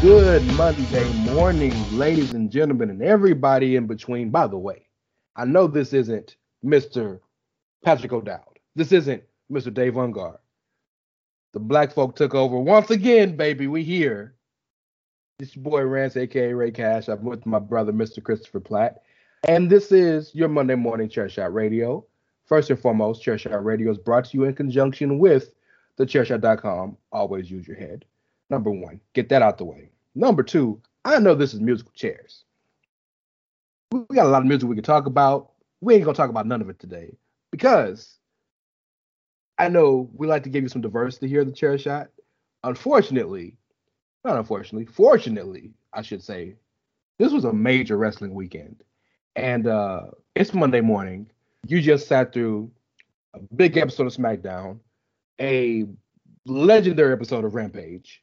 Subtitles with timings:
[0.00, 4.30] Good Monday morning, ladies and gentlemen, and everybody in between.
[4.30, 4.86] By the way,
[5.36, 7.20] I know this isn't Mr.
[7.84, 8.58] Patrick O'Dowd.
[8.74, 9.22] This isn't
[9.52, 9.72] Mr.
[9.72, 10.38] Dave Ungar.
[11.52, 13.66] The black folk took over once again, baby.
[13.66, 14.36] We here.
[15.38, 17.08] It's your boy Rance, aka Ray Cash.
[17.08, 18.22] I'm with my brother, Mr.
[18.22, 19.02] Christopher Platt.
[19.48, 22.06] And this is your Monday morning Chair Shot Radio.
[22.46, 25.52] First and foremost, Chair Shot Radio is brought to you in conjunction with
[25.98, 26.96] thechairshot.com.
[27.12, 28.06] Always use your head.
[28.50, 29.90] Number one, get that out the way.
[30.14, 32.44] Number two, I know this is musical chairs.
[33.92, 35.52] We got a lot of music we can talk about.
[35.80, 37.16] We ain't gonna talk about none of it today
[37.50, 38.18] because
[39.58, 42.08] I know we like to give you some diversity here at the chair shot.
[42.64, 43.56] Unfortunately,
[44.24, 46.56] not unfortunately, fortunately, I should say,
[47.18, 48.82] this was a major wrestling weekend.
[49.36, 50.02] And uh
[50.34, 51.30] it's Monday morning.
[51.66, 52.70] You just sat through
[53.34, 54.80] a big episode of SmackDown,
[55.40, 55.86] a
[56.46, 58.22] legendary episode of Rampage,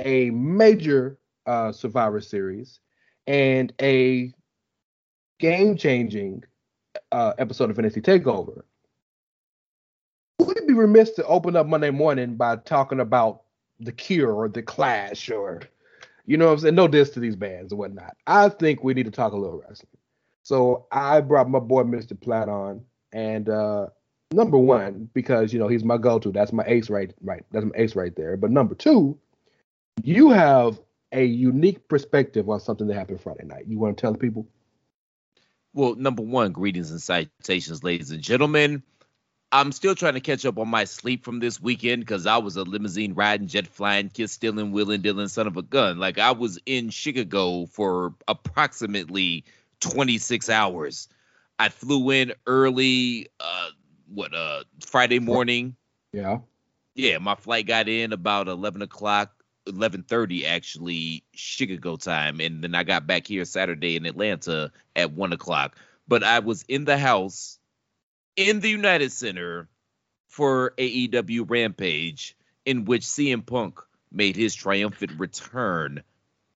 [0.00, 2.80] a major uh, Survivor Series
[3.26, 4.32] and a
[5.38, 6.44] game-changing
[7.12, 8.62] uh, episode of NXT Takeover.
[10.38, 13.42] We'd be remiss to open up Monday morning by talking about
[13.80, 15.62] the Cure or the Clash or,
[16.26, 18.16] you know, what I'm saying no diss to these bands and whatnot.
[18.26, 19.88] I think we need to talk a little wrestling.
[20.42, 22.18] So I brought my boy Mr.
[22.18, 22.82] Platt on,
[23.12, 23.88] and uh,
[24.30, 26.30] number one because you know he's my go-to.
[26.30, 27.44] That's my ace right, right.
[27.50, 28.36] That's my ace right there.
[28.36, 29.18] But number two
[30.02, 30.80] you have
[31.12, 33.66] a unique perspective on something that happened Friday night.
[33.66, 34.46] You want to tell the people?
[35.72, 38.82] Well, number one, greetings and citations, ladies and gentlemen.
[39.52, 42.56] I'm still trying to catch up on my sleep from this weekend because I was
[42.56, 45.98] a limousine riding, jet flying, kiss stealing, wheeling, dealing, son of a gun.
[45.98, 49.44] Like I was in Chicago for approximately
[49.80, 51.08] 26 hours.
[51.58, 53.68] I flew in early, uh,
[54.12, 55.76] what, uh, Friday morning.
[56.12, 56.38] Yeah.
[56.94, 59.35] Yeah, my flight got in about 11 o'clock
[59.66, 65.32] 11:30 actually Chicago time, and then I got back here Saturday in Atlanta at one
[65.32, 65.76] o'clock.
[66.08, 67.58] But I was in the house
[68.36, 69.68] in the United Center
[70.28, 73.80] for AEW Rampage, in which CM Punk
[74.12, 76.02] made his triumphant return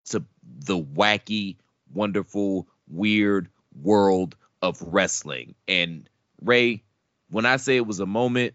[0.07, 1.57] to the wacky,
[1.93, 5.55] wonderful, weird world of wrestling.
[5.67, 6.09] And
[6.41, 6.85] Ray,
[7.31, 8.55] when I say it was a moment,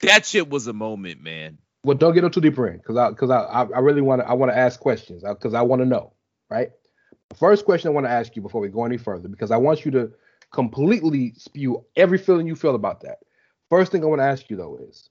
[0.00, 3.30] that shit was a moment, man well, don't get too deep in because I because
[3.30, 6.12] I I really want to I want to ask questions because I, want to know
[6.50, 6.70] right.
[7.36, 9.84] First question I want to ask you before we go any further because I want
[9.84, 10.10] you to
[10.52, 13.18] completely spew every feeling you feel about that.
[13.70, 15.10] First thing I want to ask you though is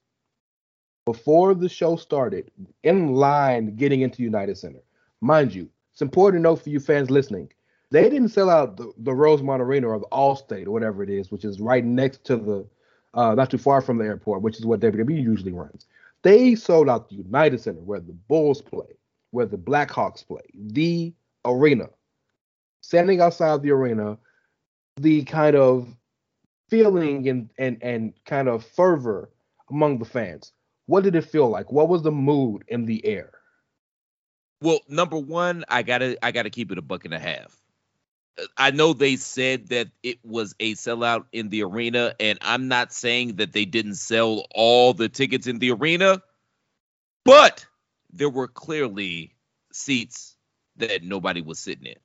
[1.05, 2.51] before the show started,
[2.83, 4.81] in line getting into United Center,
[5.21, 7.49] mind you, it's important to know for you fans listening,
[7.91, 11.31] they didn't sell out the, the Rosemont Arena or the Allstate or whatever it is,
[11.31, 12.67] which is right next to the,
[13.13, 15.85] uh, not too far from the airport, which is what WWE usually runs.
[16.27, 18.97] They sold out the United Center where the Bulls play,
[19.31, 21.13] where the Blackhawks play, the
[21.45, 21.87] arena.
[22.81, 24.17] Standing outside the arena,
[24.97, 25.87] the kind of
[26.69, 29.29] feeling and and and kind of fervor
[29.69, 30.51] among the fans.
[30.87, 31.71] What did it feel like?
[31.71, 33.31] What was the mood in the air?
[34.61, 37.55] Well, number one, I gotta I gotta keep it a buck and a half.
[38.57, 42.93] I know they said that it was a sellout in the arena, and I'm not
[42.93, 46.21] saying that they didn't sell all the tickets in the arena,
[47.25, 47.65] but
[48.11, 49.35] there were clearly
[49.71, 50.35] seats
[50.77, 51.95] that nobody was sitting in.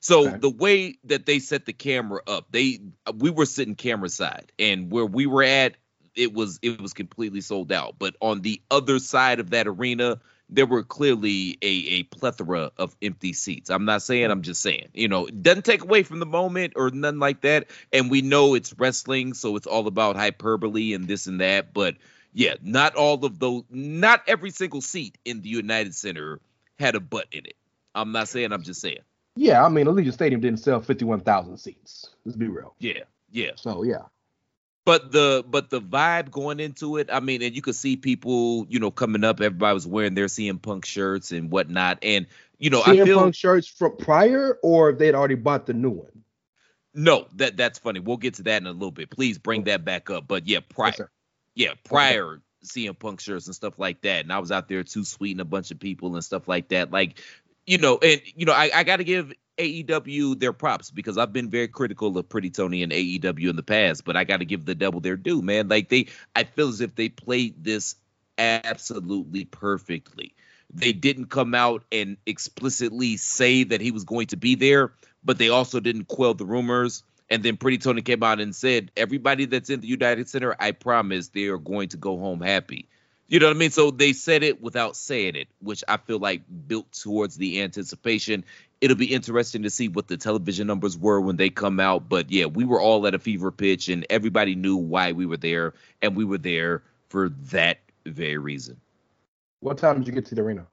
[0.00, 0.38] So Okay.
[0.38, 2.80] the way that they set the camera up, they
[3.14, 5.76] we were sitting camera side, and where we were at,
[6.14, 7.96] it was it was completely sold out.
[7.98, 12.94] But on the other side of that arena, there were clearly a, a plethora of
[13.00, 13.70] empty seats.
[13.70, 14.88] I'm not saying, I'm just saying.
[14.92, 17.68] You know, it doesn't take away from the moment or nothing like that.
[17.92, 21.72] And we know it's wrestling, so it's all about hyperbole and this and that.
[21.72, 21.96] But
[22.32, 26.40] yeah, not all of those, not every single seat in the United Center
[26.78, 27.56] had a butt in it.
[27.94, 29.00] I'm not saying, I'm just saying.
[29.36, 32.10] Yeah, I mean, Allegiant Stadium didn't sell 51,000 seats.
[32.24, 32.74] Let's be real.
[32.78, 33.52] Yeah, yeah.
[33.56, 34.02] So, yeah.
[34.90, 38.66] But the but the vibe going into it, I mean, and you could see people,
[38.68, 39.40] you know, coming up.
[39.40, 42.26] Everybody was wearing their CM Punk shirts and whatnot, and
[42.58, 45.90] you know, I CM feel Punk shirts from prior or they'd already bought the new
[45.90, 46.24] one?
[46.92, 48.00] no, that that's funny.
[48.00, 49.10] We'll get to that in a little bit.
[49.10, 50.26] Please bring that back up.
[50.26, 51.12] But yeah, prior,
[51.54, 54.24] Yes, yeah, prior CM Punk shirts and stuff like that.
[54.24, 56.90] And I was out there too sweeting a bunch of people and stuff like that.
[56.90, 57.22] Like,
[57.64, 61.32] you know, and you know, I, I got to give AEW their props because I've
[61.32, 64.46] been very critical of Pretty Tony and AEW in the past, but I got to
[64.46, 65.68] give the devil their due, man.
[65.68, 67.94] Like they, I feel as if they played this
[68.38, 70.34] absolutely perfectly.
[70.72, 74.92] They didn't come out and explicitly say that he was going to be there,
[75.22, 77.02] but they also didn't quell the rumors.
[77.28, 80.72] And then Pretty Tony came out and said, everybody that's in the United Center, I
[80.72, 82.88] promise they are going to go home happy.
[83.30, 83.70] You know what I mean?
[83.70, 88.44] So they said it without saying it, which I feel like built towards the anticipation.
[88.80, 92.08] It'll be interesting to see what the television numbers were when they come out.
[92.08, 95.36] But yeah, we were all at a fever pitch and everybody knew why we were
[95.36, 95.74] there.
[96.02, 98.80] And we were there for that very reason.
[99.60, 100.66] What time did you get to the arena?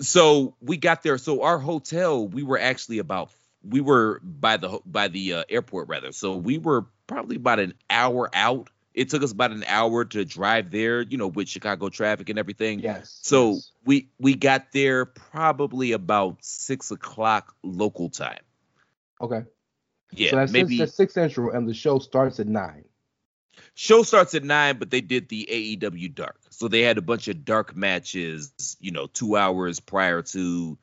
[0.00, 1.18] So we got there.
[1.18, 3.32] So our hotel, we were actually about
[3.64, 6.12] we were by the by the uh, airport rather.
[6.12, 8.70] So we were probably about an hour out.
[8.94, 12.38] It took us about an hour to drive there, you know, with Chicago traffic and
[12.38, 12.80] everything.
[12.80, 13.18] Yes.
[13.22, 13.72] So yes.
[13.84, 18.40] we we got there probably about six o'clock local time.
[19.20, 19.44] okay.
[20.14, 22.84] Yeah, so that's maybe that's six central, and the show starts at nine.
[23.74, 27.28] show starts at nine, but they did the AEW dark, so they had a bunch
[27.28, 30.76] of dark matches, you know, two hours prior to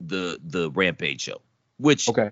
[0.00, 1.40] the the Rampage show,
[1.78, 2.30] which Okay.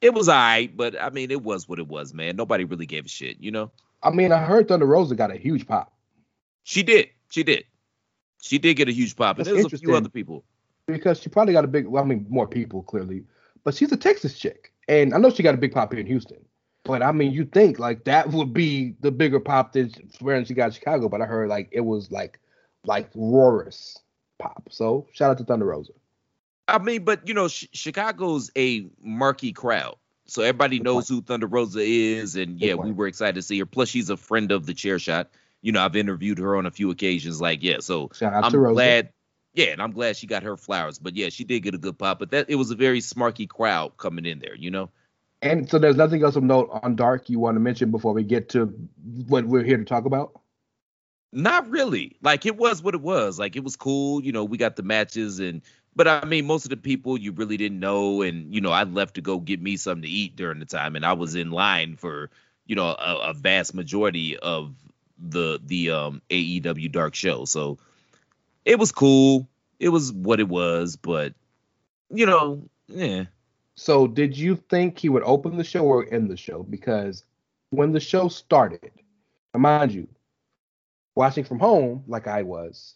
[0.00, 2.34] it was alright, but I mean, it was what it was, man.
[2.36, 3.70] Nobody really gave a shit, you know.
[4.04, 5.92] I mean, I heard Thunder Rosa got a huge pop
[6.62, 7.64] She did, she did,
[8.40, 10.44] she did get a huge pop, and That's there was a few other people.
[10.86, 11.86] because she probably got a big.
[11.86, 13.24] Well, I mean, more people clearly,
[13.64, 16.06] but she's a Texas chick, and I know she got a big pop here in
[16.06, 16.44] Houston.
[16.84, 19.90] But I mean, you think like that would be the bigger pop than
[20.20, 21.08] when she got in Chicago?
[21.08, 22.38] But I heard like it was like
[22.84, 23.98] like Roris
[24.38, 24.68] pop.
[24.70, 25.92] So shout out to Thunder Rosa.
[26.68, 31.46] I mean, but you know, Ch- Chicago's a murky crowd, so everybody knows who Thunder
[31.46, 33.66] Rosa is, and yeah, we were excited to see her.
[33.66, 35.30] Plus, she's a friend of the Chair Shot.
[35.60, 37.40] You know, I've interviewed her on a few occasions.
[37.40, 39.10] Like, yeah, so I'm glad.
[39.52, 40.98] Yeah, and I'm glad she got her flowers.
[40.98, 42.18] But yeah, she did get a good pop.
[42.18, 44.54] But that it was a very smarky crowd coming in there.
[44.54, 44.90] You know.
[45.42, 48.22] And so there's nothing else of note on Dark you want to mention before we
[48.22, 48.66] get to
[49.26, 50.40] what we're here to talk about.
[51.34, 52.16] Not really.
[52.22, 53.38] Like it was what it was.
[53.38, 54.22] Like it was cool.
[54.24, 55.60] You know, we got the matches and
[55.96, 58.84] but I mean most of the people you really didn't know and you know, I
[58.84, 61.50] left to go get me something to eat during the time and I was in
[61.50, 62.30] line for,
[62.66, 64.74] you know, a, a vast majority of
[65.18, 67.44] the the um AEW Dark show.
[67.44, 67.78] So
[68.64, 69.48] it was cool.
[69.78, 71.34] It was what it was, but
[72.10, 73.24] you know, yeah.
[73.76, 76.62] So did you think he would open the show or end the show?
[76.62, 77.24] Because
[77.70, 78.90] when the show started,
[79.54, 80.08] mind you,
[81.14, 82.94] watching from home like I was,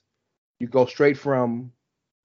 [0.59, 1.73] you go straight from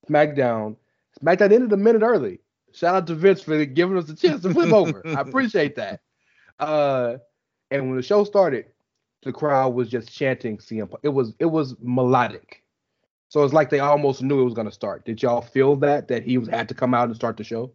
[0.10, 0.76] SmackDown.
[1.24, 2.40] SmackDown ended a minute early.
[2.74, 5.02] Shout out to Vince for giving us a chance to flip over.
[5.06, 6.02] I appreciate that.
[6.60, 7.18] Uh,
[7.70, 8.66] and when the show started,
[9.24, 11.02] the crowd was just chanting CM Punk.
[11.04, 12.64] It was it was melodic.
[13.30, 15.06] So it's like they almost knew it was gonna start.
[15.06, 17.72] Did y'all feel that that he was had to come out and start the show?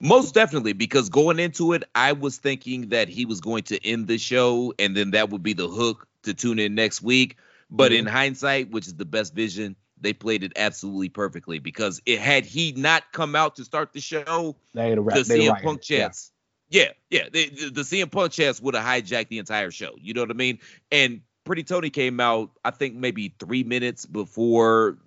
[0.00, 4.08] Most definitely, because going into it, I was thinking that he was going to end
[4.08, 7.36] the show and then that would be the hook to tune in next week.
[7.70, 12.18] But in hindsight, which is the best vision, they played it absolutely perfectly because it
[12.20, 15.64] had he not come out to start the show, They the CM rioted.
[15.64, 15.98] Punk Yeah.
[15.98, 16.32] chance.
[16.70, 19.94] Yeah, yeah, the, the, the CM Punk chance would have hijacked the entire show.
[19.98, 20.58] You know what I mean?
[20.90, 24.98] And Pretty Tony came out, I think maybe three minutes before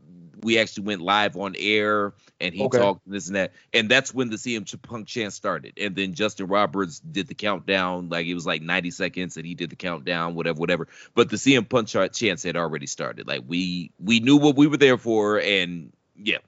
[0.46, 2.70] we actually went live on air and he Okay.
[2.70, 3.54] talked this and that.
[3.74, 5.74] And that's when the CM Punk chant started.
[5.80, 9.56] And then Justin Roberts did the countdown, like it was like 90 seconds and he
[9.56, 10.90] did the countdown, whatever, whatever.
[11.16, 13.28] But the CM Punk chant chants had already started.
[13.28, 16.40] Like we we knew what we were there for and yeah.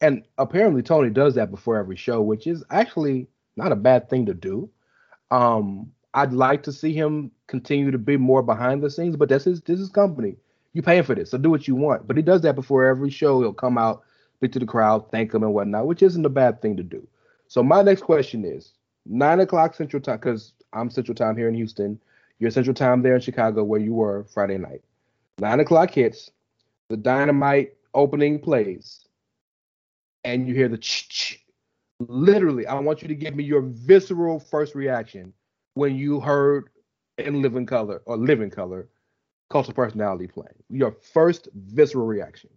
[0.00, 4.26] And apparently Tony does that before every show, which is actually not a bad thing
[4.26, 4.70] to do.
[5.30, 9.44] Um, I'd like to see him continue to be more behind the scenes, but that's
[9.44, 10.36] his this is company.
[10.74, 12.06] You paying for this, so do what you want.
[12.06, 13.40] But he does that before every show.
[13.40, 14.02] He'll come out,
[14.36, 17.06] speak to the crowd, thank them and whatnot, which isn't a bad thing to do.
[17.48, 18.72] So my next question is
[19.04, 22.00] nine o'clock Central Time, because I'm Central Time here in Houston.
[22.38, 24.80] You're Central Time there in Chicago, where you were Friday night.
[25.38, 26.30] Nine o'clock hits,
[26.88, 29.06] the dynamite opening plays,
[30.24, 31.38] and you hear the ch.
[32.00, 35.32] Literally, I want you to give me your visceral first reaction
[35.74, 36.70] when you heard
[37.18, 38.88] in Living Colour or Living Colour
[39.52, 40.54] Cult of Personality playing.
[40.70, 42.48] Your first visceral reaction.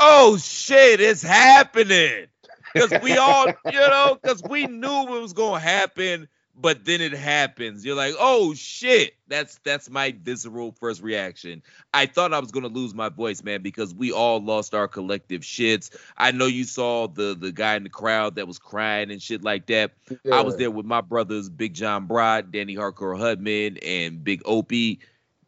[0.00, 2.26] Oh shit, it's happening.
[2.74, 7.12] Because we all, you know, because we knew it was gonna happen, but then it
[7.12, 7.84] happens.
[7.84, 9.14] You're like, oh shit.
[9.28, 11.62] That's that's my visceral first reaction.
[11.94, 15.42] I thought I was gonna lose my voice, man, because we all lost our collective
[15.42, 15.96] shits.
[16.16, 19.44] I know you saw the the guy in the crowd that was crying and shit
[19.44, 19.92] like that.
[20.30, 24.98] I was there with my brothers, Big John Broad, Danny Hardcore Hudman, and Big Opie.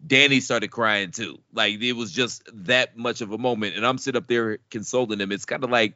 [0.04, 1.38] Danny started crying too.
[1.52, 3.76] Like it was just that much of a moment.
[3.76, 5.32] And I'm sitting up there consoling him.
[5.32, 5.94] It's kind of like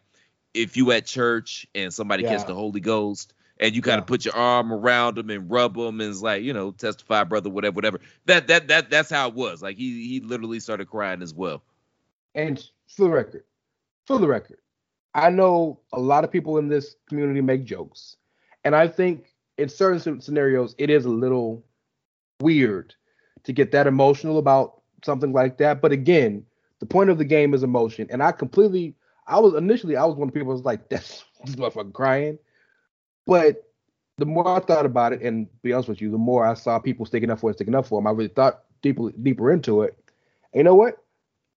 [0.55, 4.03] if you at church and somebody gets the Holy Ghost and you kind Yeah.
[4.03, 7.25] of put your arm around them and rub them and it's like, you know, testify,
[7.25, 8.01] brother, whatever, whatever.
[8.27, 9.63] That that that that's how it was.
[9.63, 11.63] Like he he literally started crying as well.
[12.35, 13.45] And for the record,
[14.07, 14.59] for the record,
[15.15, 18.17] I know a lot of people in this community make jokes,
[18.65, 21.65] and I think in certain scenarios it is a little
[22.41, 22.95] weird
[23.45, 25.81] to get that emotional about something like that.
[25.81, 26.45] But again,
[26.79, 28.95] the point of the game is emotion, and I completely,
[29.27, 32.39] I was initially I was one of the people was like, "That's this motherfucker crying,"
[33.27, 33.65] but
[34.21, 36.79] the more I thought about it, and be honest with you, the more I saw
[36.79, 39.83] people sticking up for it, sticking up for him, I really thought deeper deeper into
[39.83, 39.97] it.
[40.53, 40.99] And you know what?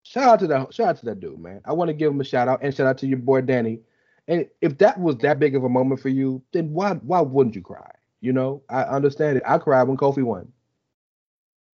[0.04, 1.62] Shout out to that shout out to that dude, man.
[1.66, 3.82] I want to give him a shout out and shout out to your boy Danny.
[4.28, 7.56] And if that was that big of a moment for you, then why why wouldn't
[7.56, 7.92] you cry?
[8.22, 9.44] You know, I understand it.
[9.46, 10.53] I cried when Kofi won.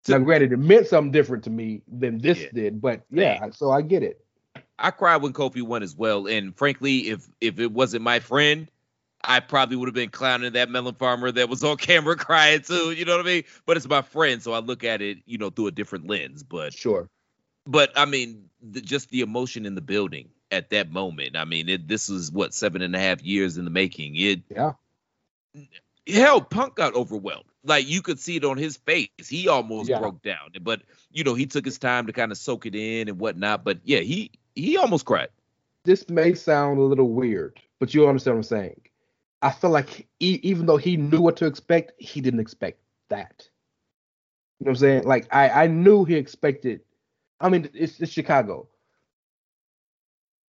[0.04, 2.48] So- now, granted, it meant something different to me than this Yeah.
[2.54, 4.24] did, but yeah, so I get it.
[4.78, 6.26] I cried when Kofi won as well.
[6.26, 8.70] And frankly, if if it wasn't my friend,
[9.22, 12.92] I probably would have been clowning that melon farmer that was on camera crying too.
[12.92, 13.44] You know what I mean?
[13.66, 16.42] But it's my friend, so I look at it, you know, through a different lens.
[16.42, 17.10] But Sure.
[17.66, 21.36] but I mean, the, just the emotion in the building at that moment.
[21.36, 24.16] I mean, it, this was what seven and a half years in the making.
[24.16, 24.72] It Yeah.
[26.06, 27.44] hell, Punk got overwhelmed.
[27.64, 29.08] Like you could see it on his face.
[29.28, 29.98] He almost Yeah.
[30.00, 30.50] broke down.
[30.62, 33.64] But you know, he took his time to kind of soak it in and whatnot.
[33.64, 35.28] But yeah, he he almost cried.
[35.84, 38.80] This may sound a little weird, but you understand what I'm saying.
[39.42, 43.48] I feel like he, even though he knew what to expect, he didn't expect that.
[44.58, 45.04] You know what I'm saying?
[45.04, 46.80] Like I, I knew he expected.
[47.40, 48.68] I mean, it's, it's Chicago.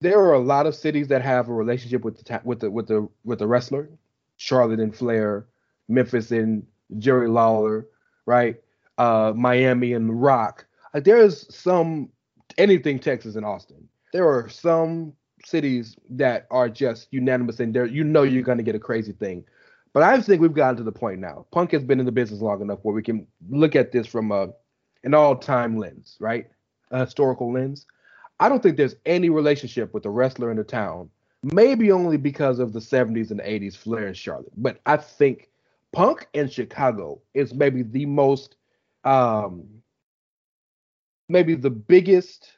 [0.01, 2.71] There are a lot of cities that have a relationship with the ta- with the
[2.71, 3.89] with the with the wrestler.
[4.37, 5.45] Charlotte and Flair,
[5.87, 6.65] Memphis and
[6.97, 7.87] Jerry Lawler,
[8.25, 8.55] right?
[8.97, 10.65] Uh, Miami and The Rock.
[10.93, 12.09] Like there's some
[12.57, 13.87] anything Texas and Austin.
[14.13, 15.13] There are some
[15.45, 19.43] cities that are just unanimous and there you know you're gonna get a crazy thing.
[19.93, 21.45] But I think we've gotten to the point now.
[21.51, 24.31] Punk has been in the business long enough where we can look at this from
[24.31, 24.49] a
[25.03, 26.47] an all-time lens, right?
[26.91, 27.85] A historical lens.
[28.39, 31.09] I don't think there's any relationship with the wrestler in the town.
[31.43, 34.51] Maybe only because of the 70s and 80s Flair in Charlotte.
[34.57, 35.49] But I think
[35.93, 38.55] Punk in Chicago is maybe the most
[39.03, 39.67] um
[41.27, 42.51] maybe the biggest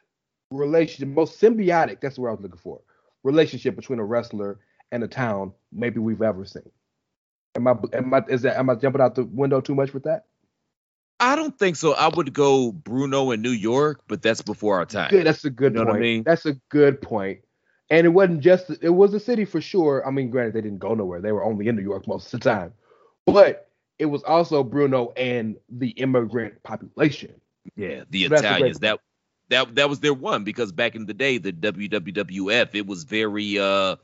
[0.51, 2.81] relationship, most symbiotic, that's what I was looking for.
[3.23, 4.59] Relationship between a wrestler
[4.91, 6.69] and a town maybe we've ever seen.
[7.55, 10.03] Am I am I is that am I jumping out the window too much with
[10.03, 10.25] that?
[11.19, 11.93] I don't think so.
[11.93, 15.09] I would go Bruno in New York, but that's before our time.
[15.09, 16.01] Good, that's a good You know what I point.
[16.01, 16.23] mean?
[16.23, 17.39] That's a good point.
[17.89, 20.05] And it wasn't just it was a city for sure.
[20.05, 21.21] I mean, granted, they didn't go nowhere.
[21.21, 22.73] They were only in New York most of the time.
[23.25, 27.39] But it was also Bruno and the immigrant population.
[27.75, 28.79] Yeah, the So that's a great Italians.
[28.79, 28.99] That
[29.49, 33.59] that that was their one because back in the day, the WWF, it was very
[33.59, 33.95] uh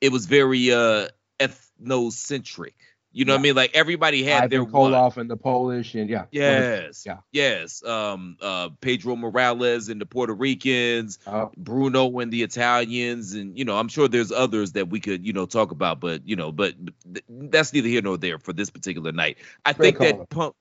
[0.00, 1.08] it was very uh
[1.38, 2.74] ethnocentric.
[3.12, 3.56] You know what I mean?
[3.56, 4.92] Like everybody had their Ivan one.
[4.92, 6.26] Koloff and the Polish and yeah.
[6.30, 7.04] Yes.
[7.04, 7.18] Yeah.
[7.32, 7.82] Yes.
[7.84, 13.64] Um uh Pedro Morales and the Puerto Ricans, Uh, Bruno and the Italians, and you
[13.64, 16.52] know, I'm sure there's others that we could, you know, talk about, but you know,
[16.52, 16.74] but
[17.04, 19.38] th- that's neither here nor there for this particular night.
[19.64, 20.54] I think that Punk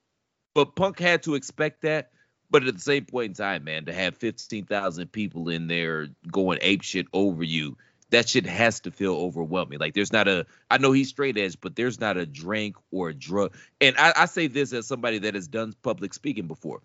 [0.55, 2.11] but Punk had to expect that,
[2.49, 6.57] But at the same point in time, man, to have 15,000 people in there going
[6.61, 7.77] ape shit over you,
[8.11, 9.79] that shit has to feel overwhelming.
[9.79, 13.09] Like there's not a, I know he's straight edge, but there's not a drink or
[13.09, 13.55] a drug.
[13.79, 16.81] And I, I say this as somebody that has done public speaking before.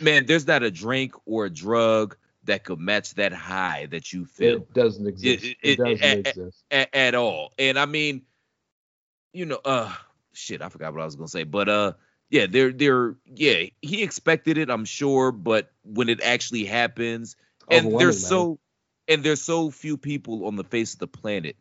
[0.00, 4.24] Man, there's not a drink or a drug that could match that high that you
[4.24, 4.56] feel.
[4.58, 5.44] It doesn't exist.
[5.44, 7.52] It, it, it doesn't at, exist at, at, all.
[7.58, 8.22] And I mean,
[9.32, 9.92] you know, uh,
[10.32, 11.92] shit, I forgot what I was gonna say, but uh,
[12.30, 17.36] yeah, they're they're yeah, he expected it, I'm sure, but when it actually happens,
[17.68, 18.58] and there's so
[19.08, 21.56] and there's so few people on the face of the planet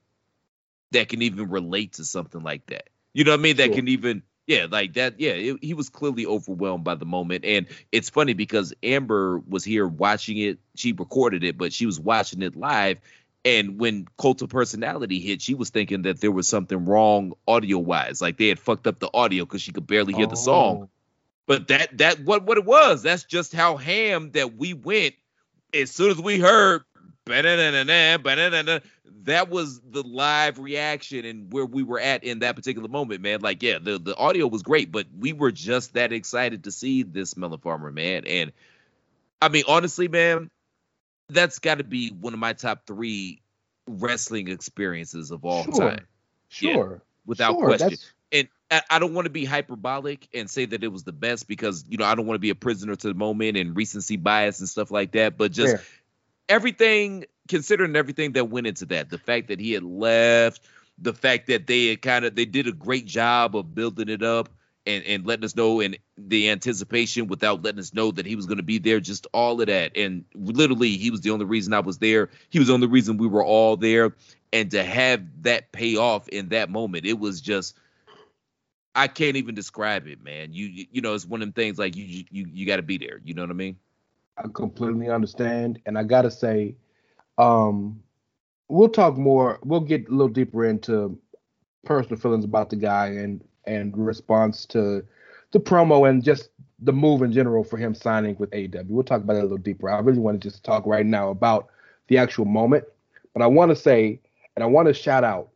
[0.92, 2.90] that can even relate to something like that.
[3.14, 3.58] You know what I mean?
[3.58, 3.76] That sure.
[3.76, 5.20] can even yeah, like that.
[5.20, 9.64] Yeah, it, he was clearly overwhelmed by the moment, and it's funny because Amber was
[9.64, 10.60] here watching it.
[10.76, 13.00] She recorded it, but she was watching it live.
[13.44, 17.78] And when Cult of Personality hit, she was thinking that there was something wrong audio
[17.78, 20.30] wise, like they had fucked up the audio because she could barely hear oh.
[20.30, 20.78] the song.
[20.84, 20.90] Oh.
[21.48, 23.04] But that that what what it was.
[23.04, 25.16] That's just how ham that we went.
[25.74, 26.84] As soon as we heard
[27.28, 33.42] that was the live reaction and where we were at in that particular moment, man.
[33.42, 37.04] Like, yeah, the, the audio was great, but we were just that excited to see
[37.04, 38.26] this Melon Farmer, man.
[38.26, 38.52] And
[39.42, 40.50] I mean, honestly, man,
[41.30, 43.42] that's got to be one of my top three
[43.88, 45.74] wrestling experiences of all sure.
[45.74, 46.08] time.
[46.50, 46.92] Sure.
[46.92, 47.66] Yeah, without sure.
[47.66, 47.90] question.
[47.90, 48.12] That's...
[48.32, 48.50] And
[48.90, 51.98] I don't want to be hyperbolic and say that it was the best because, you
[51.98, 54.68] know, I don't want to be a prisoner to the moment and recency bias and
[54.68, 55.38] stuff like that.
[55.38, 55.86] But just Fair
[56.50, 60.62] everything considering everything that went into that, the fact that he had left,
[60.98, 64.24] the fact that they had kind of they did a great job of building it
[64.24, 64.50] up
[64.88, 68.46] and, and letting us know and the anticipation without letting us know that he was
[68.46, 69.98] going to be there, just all of that.
[69.98, 72.30] And literally, he was the only reason I was there.
[72.50, 74.16] He was the only reason we were all there.
[74.54, 77.78] And to have that pay off in that moment, it was just
[78.94, 80.54] I can't even describe it, man.
[80.54, 82.98] You you know, it's one of them things like you you you got to be
[82.98, 83.20] there.
[83.24, 83.78] You know what I mean?
[84.38, 86.76] I completely understand, and I gotta say,
[87.38, 88.02] um,
[88.68, 89.60] we'll talk more.
[89.64, 91.18] We'll get a little deeper into
[91.86, 95.04] personal feelings about the guy and and response to
[95.52, 98.88] the promo and just the move in general for him signing with AEW.
[98.88, 99.90] We'll talk about that a little deeper.
[99.90, 101.70] I really want to just talk right now about
[102.08, 102.84] the actual moment,
[103.34, 104.20] but I want to say
[104.56, 105.50] and I want to shout out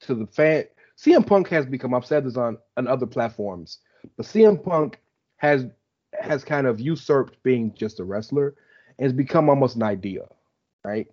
[0.00, 0.64] to the fan.
[0.96, 1.94] CM Punk has become.
[1.94, 3.78] I've said this on on other platforms,
[4.16, 4.98] but CM Punk
[5.36, 5.66] has
[6.26, 8.54] has kind of usurped being just a wrestler
[8.98, 10.26] and has become almost an idea,
[10.84, 11.08] right?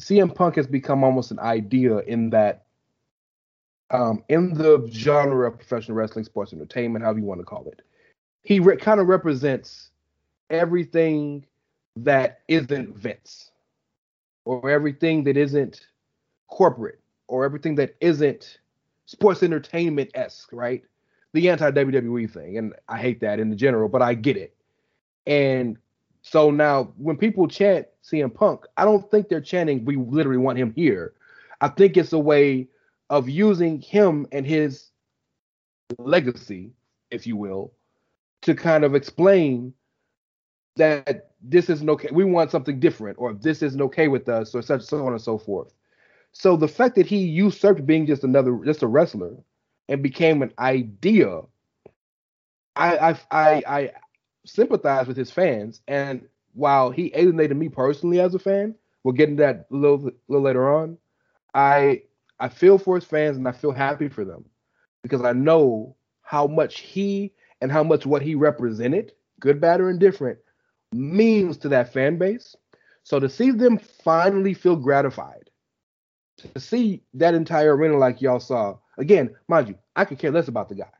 [0.00, 2.64] CM Punk has become almost an idea in that
[3.90, 7.82] um, in the genre of professional wrestling, sports entertainment, however you want to call it,
[8.42, 9.90] he re- kind of represents
[10.50, 11.44] everything
[11.96, 13.50] that isn't Vince,
[14.44, 15.86] or everything that isn't
[16.48, 18.58] corporate, or everything that isn't
[19.06, 20.84] sports entertainment esque, right?
[21.32, 24.54] The anti WWE thing, and I hate that in the general, but I get it.
[25.26, 25.76] And
[26.22, 30.58] so now when people chant CM Punk, I don't think they're chanting we literally want
[30.58, 31.14] him here.
[31.60, 32.68] I think it's a way
[33.10, 34.90] of using him and his
[35.98, 36.72] legacy,
[37.10, 37.72] if you will,
[38.42, 39.72] to kind of explain
[40.76, 42.08] that this isn't okay.
[42.12, 45.20] We want something different, or this isn't okay with us, or such so on and
[45.20, 45.72] so forth.
[46.32, 49.36] So the fact that he usurped being just another just a wrestler
[49.88, 51.40] and became an idea,
[52.76, 53.90] I I I, I
[54.44, 55.80] sympathize with his fans.
[55.88, 58.74] And while he alienated me personally as a fan,
[59.04, 60.98] we'll get into that a little, little later on.
[61.54, 62.02] I
[62.40, 64.44] I feel for his fans and I feel happy for them
[65.02, 69.90] because I know how much he and how much what he represented, good, bad, or
[69.90, 70.38] indifferent,
[70.92, 72.54] means to that fan base.
[73.02, 75.50] So to see them finally feel gratified,
[76.36, 80.48] to see that entire arena like y'all saw, Again, mind you, I could care less
[80.48, 80.90] about the guy.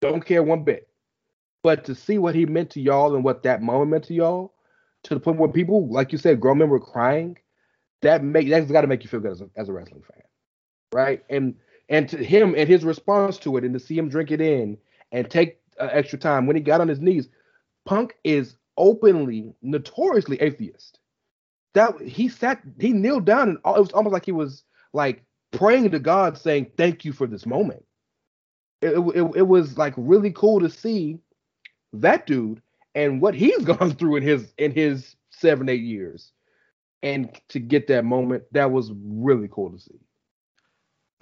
[0.00, 0.88] Don't care one bit.
[1.62, 4.52] But to see what he meant to y'all and what that moment meant to y'all,
[5.04, 7.38] to the point where people, like you said, grown men were crying,
[8.02, 10.22] that make that's got to make you feel good as a, as a wrestling fan,
[10.92, 11.24] right?
[11.30, 11.54] And
[11.88, 14.76] and to him and his response to it, and to see him drink it in
[15.10, 17.28] and take uh, extra time when he got on his knees,
[17.86, 20.98] Punk is openly, notoriously atheist.
[21.72, 25.90] That he sat, he kneeled down, and it was almost like he was like praying
[25.92, 27.84] to God, saying, "Thank you for this moment."
[28.82, 31.18] It, it, it was like really cool to see
[31.94, 32.60] that dude
[32.94, 36.32] and what he's gone through in his in his seven eight years,
[37.02, 40.00] and to get that moment, that was really cool to see.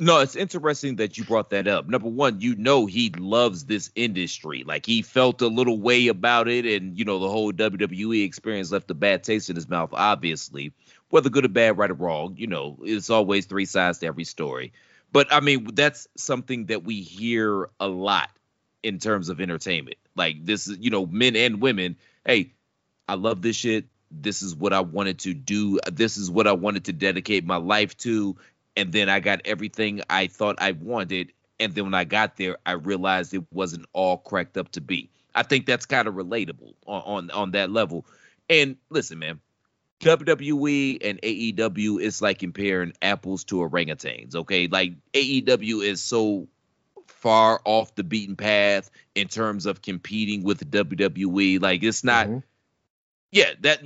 [0.02, 1.88] No, it's interesting that you brought that up.
[1.88, 4.64] Number one, you know he loves this industry.
[4.66, 8.72] Like he felt a little way about it, and you know the whole WWE experience
[8.72, 9.90] left a bad taste in his mouth.
[9.92, 10.72] Obviously,
[11.10, 14.24] whether good or bad, right or wrong, you know, it's always three sides to every
[14.24, 14.72] story.
[15.12, 18.28] But I mean, that's something that we hear a lot
[18.82, 19.98] in terms of entertainment.
[20.16, 21.96] Like this is, you know, men and women.
[22.26, 22.54] Hey,
[23.06, 23.84] I love this shit.
[24.10, 25.78] This is what I wanted to do.
[25.90, 28.36] This is what I wanted to dedicate my life to.
[28.76, 31.32] And then I got everything I thought I wanted.
[31.60, 35.10] And then when I got there, I realized it wasn't all cracked up to be.
[35.34, 38.06] I think that's kind of relatable on, on on that level.
[38.50, 39.40] And listen, man,
[40.00, 44.34] WWE and AEW is like comparing apples to orangutans.
[44.34, 46.48] Okay, like AEW is so
[47.06, 51.62] far off the beaten path in terms of competing with WWE.
[51.62, 52.26] Like it's not.
[52.26, 52.38] Mm-hmm.
[53.30, 53.82] Yeah, that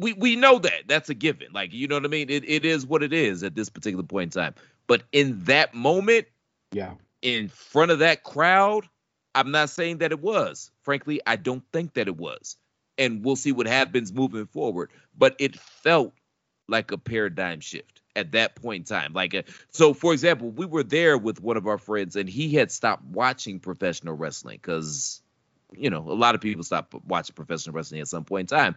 [0.00, 1.48] we we know that that's a given.
[1.52, 2.30] Like you know what I mean.
[2.30, 4.54] It it is what it is at this particular point in time.
[4.86, 6.26] But in that moment,
[6.72, 6.94] Yeah.
[7.22, 8.88] in front of that crowd,
[9.34, 10.70] I'm not saying that it was.
[10.82, 12.56] Frankly, I don't think that it was.
[12.98, 14.90] And we'll see what happens moving forward.
[15.16, 16.12] But it felt
[16.68, 19.12] like a paradigm shift at that point in time.
[19.12, 22.54] Like, uh, so for example, we were there with one of our friends, and he
[22.54, 25.22] had stopped watching professional wrestling because,
[25.76, 28.76] you know, a lot of people stop watching professional wrestling at some point in time.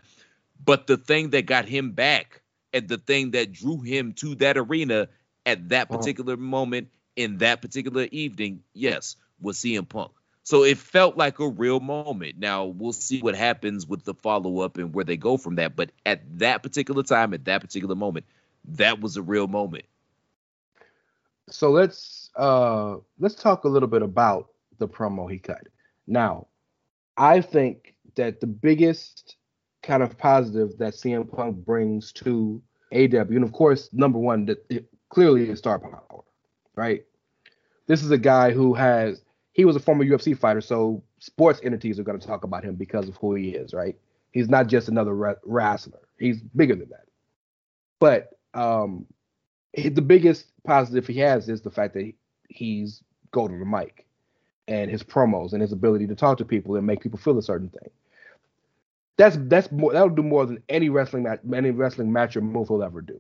[0.59, 2.41] But the thing that got him back
[2.73, 5.09] and the thing that drew him to that arena
[5.45, 6.09] at that Uh-huh.
[6.09, 10.11] particular moment in that particular evening, yes, was CM Punk.
[10.43, 12.29] So it felt like a real moment.
[12.29, 15.75] Now we'll see what happens with the follow up and where they go from that.
[15.75, 18.25] But at that particular time, at that particular moment,
[18.65, 19.85] that was a real moment.
[21.49, 25.67] So let's uh let's talk a little bit about the promo he cut.
[26.07, 26.47] Now,
[27.17, 29.37] I think that the biggest
[29.83, 32.61] kind of positive that CM Punk brings to
[32.93, 36.23] AEW, and of course, number one, that it clearly is star power,
[36.75, 37.03] right?
[37.87, 41.99] This is a guy who has he was a former UFC fighter, so sports entities
[41.99, 43.95] are going to talk about him because of who he is, right?
[44.31, 47.05] He's not just another wrestler; he's bigger than that.
[47.99, 49.05] But um,
[49.73, 52.11] the biggest positive he has is the fact that
[52.47, 54.05] he's go to the mic
[54.67, 57.43] and his promos and his ability to talk to people and make people feel a
[57.43, 57.89] certain thing.
[59.17, 62.69] That's that's more that'll do more than any wrestling match any wrestling match or move
[62.69, 63.19] will ever do.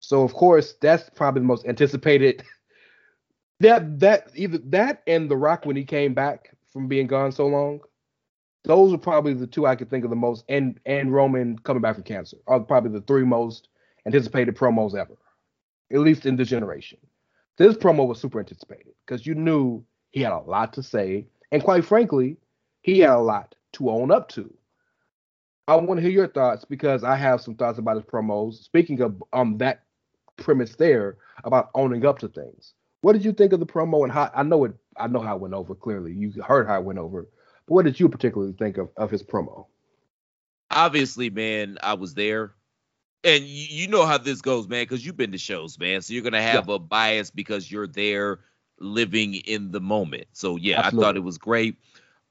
[0.00, 2.42] So of course that's probably the most anticipated.
[3.60, 7.46] That that either that and The Rock when he came back from being gone so
[7.46, 7.80] long,
[8.64, 10.44] those are probably the two I could think of the most.
[10.48, 13.68] And and Roman coming back from cancer are probably the three most
[14.06, 15.16] anticipated promos ever,
[15.92, 16.98] at least in this generation.
[17.56, 21.62] This promo was super anticipated because you knew he had a lot to say, and
[21.62, 22.36] quite frankly,
[22.82, 24.52] he had a lot to own up to.
[25.66, 28.62] I want to hear your thoughts because I have some thoughts about his promos.
[28.62, 29.84] Speaking of um that
[30.36, 32.74] premise there about owning up to things.
[33.00, 35.36] What did you think of the promo and how I know it I know how
[35.36, 36.12] it went over clearly.
[36.12, 37.28] You heard how it went over.
[37.66, 39.66] But what did you particularly think of, of his promo?
[40.70, 42.54] Obviously, man, I was there.
[43.22, 46.02] And you, you know how this goes, man, because you've been to shows, man.
[46.02, 48.40] So you're gonna have a bias because you're there
[48.78, 50.26] living in the moment.
[50.32, 51.76] So yeah, I thought it was great.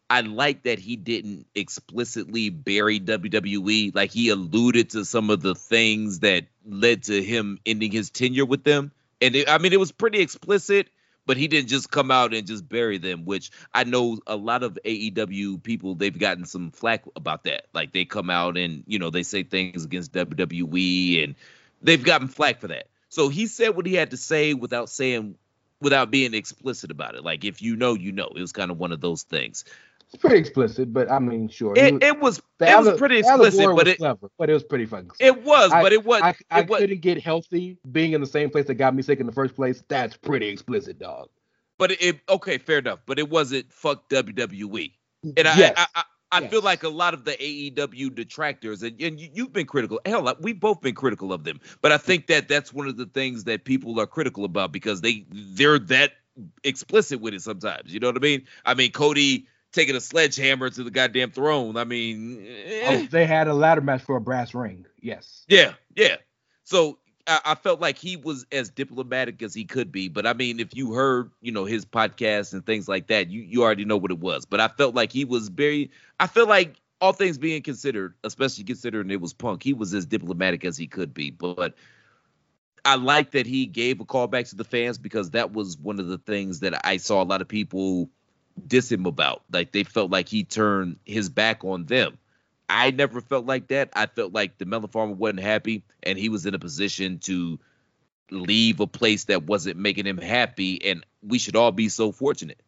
[0.09, 3.95] I like that he didn't explicitly bury WWE.
[3.95, 8.45] Like he alluded to some of the things that led to him ending his tenure
[8.45, 8.91] with them.
[9.21, 10.89] And it, I mean, it was pretty explicit,
[11.25, 14.63] but he didn't just come out and just bury them, which I know a lot
[14.63, 17.67] of AEW people, they've gotten some flack about that.
[17.73, 21.35] Like they come out and, you know, they say things against WWE and
[21.81, 22.87] they've gotten flack for that.
[23.09, 25.35] So he said what he had to say without saying,
[25.79, 27.23] without being explicit about it.
[27.23, 28.31] Like if you know, you know.
[28.35, 29.65] It was kind of one of those things.
[30.13, 31.73] It's pretty explicit, but I mean, sure.
[31.76, 34.86] It, it was it was pretty explicit, was but it clever, but it was pretty
[34.86, 35.10] fucking.
[35.19, 38.21] it was, I- but it was I, I it was, couldn't get healthy being in
[38.21, 39.84] the same place that got me sick in the first place.
[39.88, 41.30] That's pretty explicit, dog.
[41.80, 42.99] but it, okay, fair enough.
[43.08, 44.91] But it wasn't fuck WWE.
[45.36, 45.73] And I, yes.
[45.78, 46.63] I, I, I feel Yes.
[46.63, 49.99] like a lot of the AEW detractors, and, and you, you've been critical.
[50.06, 51.60] Hell, we've both been critical of them.
[51.82, 55.02] But I think that that's one of the things that people are critical about because
[55.02, 56.12] they they're that
[56.63, 57.93] explicit with it sometimes.
[57.93, 58.45] You know what I mean?
[58.65, 61.75] I mean, Cody taking a sledgehammer to the goddamn throne.
[61.75, 62.81] I mean, eh.
[62.88, 64.86] Oh, they had a ladder match for a brass ring.
[65.01, 65.43] Yes.
[65.49, 66.17] Yeah, yeah.
[66.63, 70.07] So I, I felt like he was as diplomatic as he could be.
[70.07, 73.41] But I mean, if you heard, you know, his podcast and things like that, you
[73.41, 74.45] you already know what it was.
[74.45, 75.91] But I felt like he was very.
[76.19, 80.05] I feel like all things being considered, especially considering it was Punk, he was as
[80.05, 81.31] diplomatic as he could be.
[81.31, 81.75] But
[82.86, 85.99] I like that he gave a call back to the fans because that was one
[85.99, 88.09] of the things that I saw a lot of people
[88.67, 89.43] diss him about.
[89.51, 92.17] Like they felt like he turned his back on them.
[92.69, 93.89] I never felt like that.
[93.93, 97.59] I felt like the Melon Farmer wasn't happy and he was in a position to
[98.31, 100.83] leave a place that wasn't making him happy.
[100.83, 102.59] And we should all be so fortunate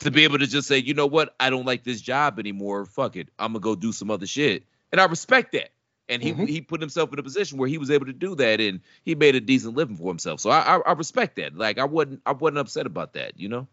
[0.00, 2.84] to be able to just say, you know what, I don't like this job anymore.
[2.86, 3.28] Fuck it.
[3.38, 4.64] I'm gonna go do some other shit.
[4.92, 5.70] And I respect that.
[6.08, 6.48] And he Mhm.
[6.48, 9.14] he put himself in a position where he was able to do that and he
[9.14, 10.40] made a decent living for himself.
[10.40, 11.56] So I I, I respect that.
[11.56, 13.66] Like I wasn't I wasn't upset about that, you know?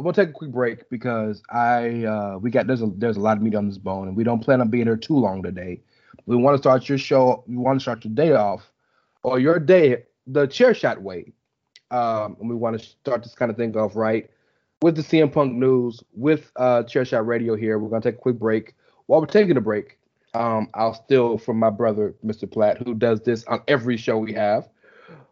[0.00, 3.20] I'm gonna take a quick break because I uh, we got there's a there's a
[3.20, 5.42] lot of meat on this bone, and we don't plan on being here too long
[5.42, 5.82] today.
[6.24, 7.44] We want to start your show.
[7.46, 8.72] We want to start your day off,
[9.24, 11.34] or your day the chair shot way,
[11.90, 14.30] um, and we want to start this kind of thing off right
[14.80, 17.78] with the CM Punk news with uh, Chair Shot Radio here.
[17.78, 18.72] We're gonna take a quick break.
[19.04, 19.98] While we're taking a break,
[20.32, 22.50] um, I'll steal from my brother, Mr.
[22.50, 24.66] Platt, who does this on every show we have,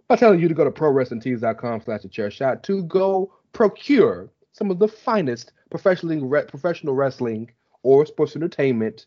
[0.08, 4.70] by telling you to go to prowrestlingtees.com slash the chair shot to go procure some
[4.70, 7.50] of the finest professionally re- professional wrestling
[7.82, 9.06] or sports entertainment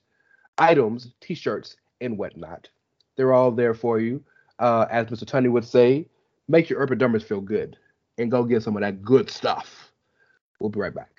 [0.57, 2.69] items, t-shirts, and whatnot.
[3.15, 4.23] They're all there for you.
[4.59, 5.25] Uh, as Mr.
[5.25, 6.05] Tunney would say,
[6.47, 7.77] make your epidermis feel good
[8.17, 9.91] and go get some of that good stuff.
[10.59, 11.09] We'll be right back.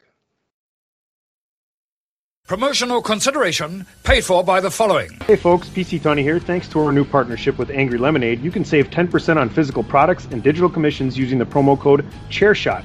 [2.47, 5.11] Promotional consideration paid for by the following.
[5.27, 6.39] Hey folks, PC Tony here.
[6.39, 10.27] Thanks to our new partnership with Angry Lemonade, you can save 10% on physical products
[10.27, 12.85] and digital commissions using the promo code ChairShot.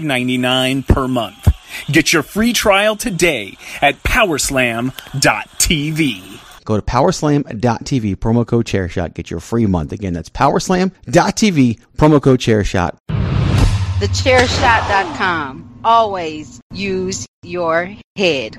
[0.00, 1.48] $5.99 per month.
[1.86, 4.94] Get your free trial today at powerslam.tv.
[6.64, 9.92] Go to powerslam.tv, promo code chairshot, get your free month.
[9.92, 12.96] Again, that's powerslam.tv, promo code chairshot.
[14.00, 15.80] TheChairShot.com.
[15.84, 18.58] Always use your head.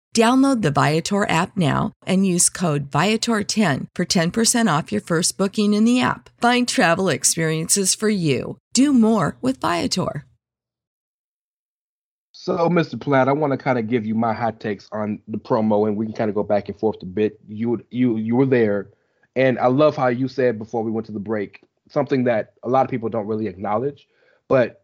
[0.15, 5.73] Download the Viator app now and use code Viator10 for 10% off your first booking
[5.73, 6.29] in the app.
[6.41, 8.57] Find travel experiences for you.
[8.73, 10.25] Do more with Viator.
[12.33, 12.99] So, Mr.
[12.99, 15.95] Platt, I want to kind of give you my hot takes on the promo, and
[15.95, 17.39] we can kind of go back and forth a bit.
[17.47, 18.89] You, you, you were there,
[19.35, 22.69] and I love how you said before we went to the break something that a
[22.69, 24.07] lot of people don't really acknowledge,
[24.47, 24.83] but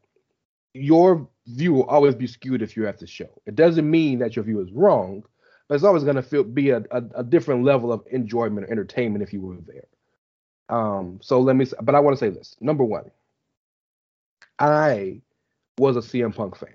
[0.74, 3.30] your view will always be skewed if you're at the show.
[3.46, 5.24] It doesn't mean that your view is wrong,
[5.68, 8.72] but it's always going to feel be a, a, a, different level of enjoyment or
[8.72, 9.88] entertainment if you were there.
[10.70, 12.56] Um, so let me, but I want to say this.
[12.60, 13.12] Number one,
[14.60, 15.22] I
[15.78, 16.70] was a CM Punk fan.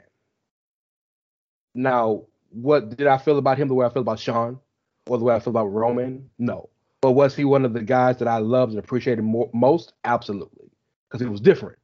[1.75, 4.61] Now, what did I feel about him the way I feel about Sean
[5.07, 6.29] or the way I feel about Roman?
[6.39, 6.69] No.
[7.01, 9.93] But was he one of the guys that I loved and appreciated more, most?
[10.05, 10.71] Absolutely,
[11.09, 11.79] because he was different.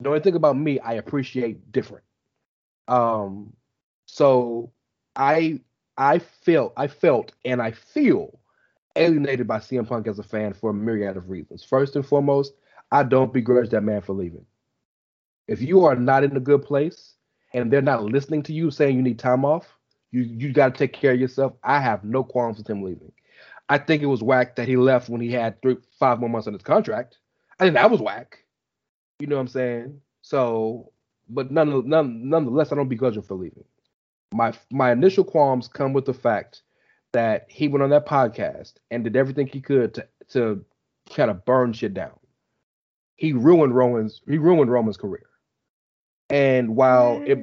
[0.00, 2.04] The only thing about me, I appreciate different.
[2.92, 3.54] Um,
[4.06, 4.72] so
[5.16, 5.60] I
[5.96, 8.38] I felt I felt and I feel
[8.96, 11.64] alienated by CM Punk as a fan for a myriad of reasons.
[11.64, 12.54] First and foremost,
[12.92, 14.46] I don't begrudge that man for leaving.
[15.48, 17.14] If you are not in a good place
[17.54, 19.66] and they're not listening to you saying you need time off,
[20.10, 21.54] you you got to take care of yourself.
[21.64, 23.12] I have no qualms with him leaving.
[23.68, 26.46] I think it was whack that he left when he had three, five more months
[26.46, 27.18] on his contract.
[27.58, 28.44] I think that was whack.
[29.20, 30.00] You know what I'm saying?
[30.22, 30.91] So,
[31.32, 33.64] but none, none, nonetheless, I don't begrudge him for leaving.
[34.32, 36.62] My my initial qualms come with the fact
[37.12, 40.64] that he went on that podcast and did everything he could to to
[41.14, 42.18] kind of burn shit down.
[43.16, 45.26] He ruined Roman's he ruined Roman's career.
[46.30, 47.38] And while it,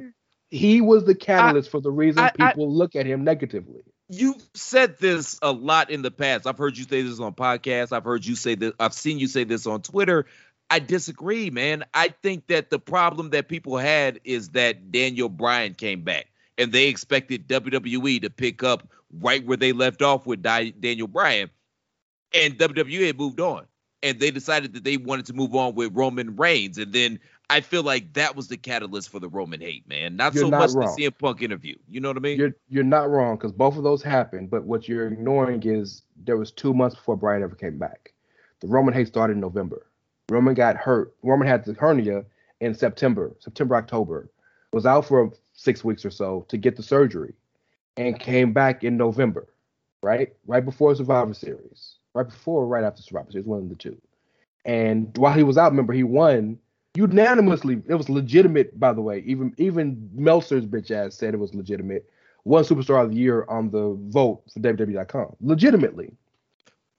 [0.49, 3.81] he was the catalyst I, for the reason I, people I, look at him negatively.
[4.11, 6.47] You've said this a lot in the past.
[6.47, 7.91] I've heard you say this on podcasts.
[7.91, 8.73] I've heard you say this.
[8.79, 10.25] I've seen you say this on Twitter.
[10.69, 11.83] I disagree, man.
[11.93, 16.27] I think that the problem that people had is that Daniel Bryan came back
[16.57, 18.87] and they expected WWE to pick up
[19.19, 21.49] right where they left off with Daniel Bryan.
[22.33, 23.65] And WWE had moved on.
[24.03, 26.77] And they decided that they wanted to move on with Roman Reigns.
[26.77, 30.15] And then I feel like that was the catalyst for the Roman hate, man.
[30.15, 30.95] Not you're so not much wrong.
[30.95, 31.75] the CM Punk interview.
[31.87, 32.37] You know what I mean?
[32.37, 34.51] You're you're not wrong because both of those happened.
[34.51, 38.13] But what you're ignoring is there was two months before Bryan ever came back.
[38.61, 39.85] The Roman hate started in November.
[40.29, 41.13] Roman got hurt.
[41.23, 42.25] Roman had the hernia
[42.59, 44.29] in September, September, October.
[44.71, 47.33] Was out for six weeks or so to get the surgery,
[47.97, 49.47] and came back in November,
[50.03, 53.99] right, right before Survivor Series, right before, right after Survivor Series, one of the two.
[54.65, 56.59] And while he was out, remember he won
[56.95, 57.81] unanimously.
[57.87, 59.23] It was legitimate, by the way.
[59.25, 62.09] Even even Meltzer's bitch ass said it was legitimate.
[62.43, 65.35] One superstar of the year on the vote for WWE.com.
[65.41, 66.13] Legitimately.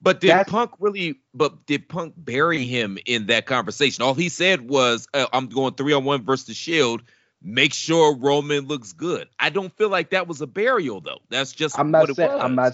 [0.01, 1.19] But did That's, Punk really?
[1.33, 4.03] But did Punk bury him in that conversation?
[4.03, 7.03] All he said was, uh, "I'm going three on one versus the Shield.
[7.41, 11.19] Make sure Roman looks good." I don't feel like that was a burial, though.
[11.29, 12.73] That's just I'm not saying I'm not.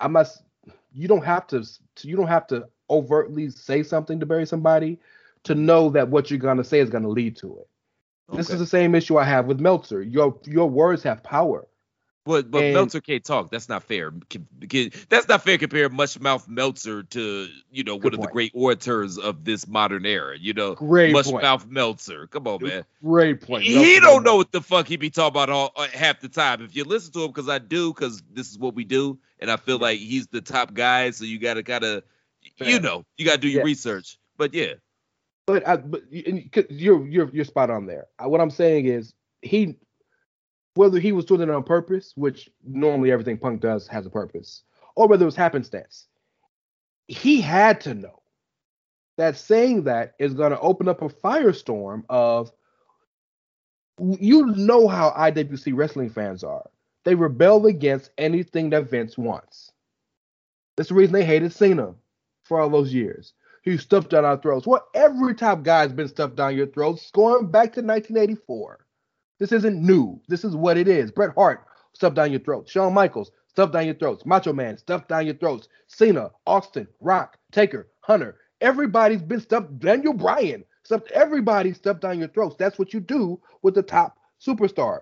[0.00, 0.28] I'm not.
[0.92, 1.64] You don't have to.
[2.02, 4.98] You don't have to overtly say something to bury somebody
[5.44, 7.68] to know that what you're going to say is going to lead to it.
[8.30, 8.38] Okay.
[8.38, 10.02] This is the same issue I have with Meltzer.
[10.02, 11.66] Your your words have power.
[12.24, 13.50] But but and, Meltzer can't talk.
[13.50, 14.10] That's not fair.
[15.10, 18.14] That's not fair compared much mouth Meltzer to you know one point.
[18.14, 20.38] of the great orators of this modern era.
[20.38, 22.26] You know, great much mouth Meltzer.
[22.28, 22.84] Come on, man.
[23.02, 23.64] Great point.
[23.64, 26.30] Meltzer he don't know what the fuck he be talking about all uh, half the
[26.30, 26.62] time.
[26.62, 29.50] If you listen to him, because I do, because this is what we do, and
[29.50, 29.82] I feel yeah.
[29.82, 31.10] like he's the top guy.
[31.10, 32.04] So you got to kind of,
[32.56, 34.18] you know, you got to do your research.
[34.38, 34.74] But yeah,
[35.46, 38.06] but I, but you're you're you're spot on there.
[38.18, 39.76] What I'm saying is he
[40.74, 44.62] whether he was doing it on purpose, which normally everything Punk does has a purpose,
[44.96, 46.08] or whether it was happenstance,
[47.08, 48.22] he had to know
[49.18, 52.50] that saying that is going to open up a firestorm of
[54.00, 56.68] you know how IWC wrestling fans are.
[57.04, 59.72] They rebel against anything that Vince wants.
[60.76, 61.94] That's the reason they hated Cena
[62.44, 64.66] for all those years He stuffed down our throats.
[64.66, 68.83] Well, every top guy's been stuffed down your throats going back to 1984.
[69.38, 70.20] This isn't new.
[70.28, 71.10] This is what it is.
[71.10, 72.68] Bret Hart stuffed down your throat.
[72.68, 74.26] Shawn Michaels stuffed down your throats.
[74.26, 75.68] Macho Man stuffed down your throats.
[75.88, 78.36] Cena, Austin, Rock, Taker, Hunter.
[78.60, 79.78] Everybody's been stuffed.
[79.80, 81.10] Daniel Bryan stuffed.
[81.12, 82.56] Everybody stuffed down your throats.
[82.58, 85.00] That's what you do with the top superstar.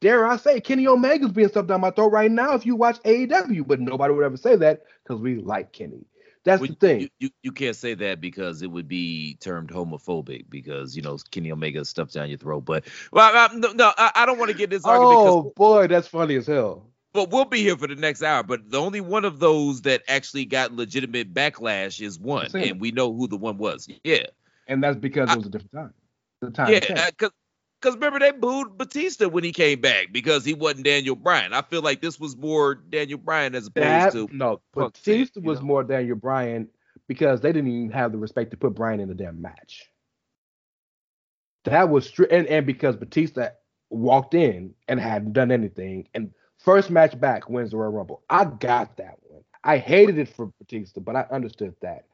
[0.00, 3.00] Dare I say, Kenny Omega's being stuffed down my throat right now if you watch
[3.02, 6.06] AEW, but nobody would ever say that because we like Kenny.
[6.44, 7.00] That's well, the thing.
[7.00, 11.16] You, you, you can't say that because it would be termed homophobic because you know
[11.30, 12.64] Kenny Omega stuff down your throat.
[12.64, 15.18] But well, I, no, no, I, I don't want to get this argument.
[15.20, 16.88] Oh boy, that's funny as hell.
[17.12, 18.42] But we'll be here for the next hour.
[18.42, 22.90] But the only one of those that actually got legitimate backlash is one, and we
[22.90, 23.88] know who the one was.
[24.02, 24.24] Yeah,
[24.66, 25.94] and that's because it was a different time.
[26.40, 26.72] The time.
[26.72, 27.30] Yeah, because
[27.82, 31.52] because remember they booed Batista when he came back because he wasn't Daniel Bryan.
[31.52, 34.60] I feel like this was more Daniel Bryan as opposed that, to no.
[34.72, 35.66] Batista was know?
[35.66, 36.68] more Daniel Bryan
[37.08, 39.88] because they didn't even have the respect to put Bryan in the damn match.
[41.64, 43.50] That was true, and, and because Batista
[43.90, 48.22] walked in and hadn't done anything, and first match back wins the Royal Rumble.
[48.30, 49.42] I got that one.
[49.64, 52.06] I hated it for Batista, but I understood that.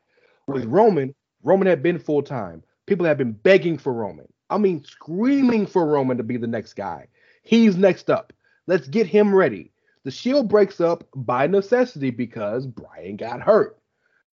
[0.46, 2.62] With Roman, Roman had been full time.
[2.86, 4.28] People had been begging for Roman.
[4.50, 7.08] I mean, screaming for Roman to be the next guy.
[7.42, 8.32] He's next up.
[8.66, 9.72] Let's get him ready.
[10.04, 13.78] The Shield breaks up by necessity because Bryan got hurt.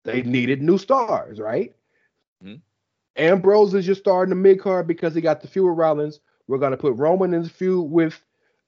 [0.03, 1.73] They needed new stars, right?
[2.43, 2.55] Mm-hmm.
[3.17, 6.19] Ambrose is your star in the mid card because he got the feud with Rollins.
[6.47, 8.21] We're gonna put Roman in the feud with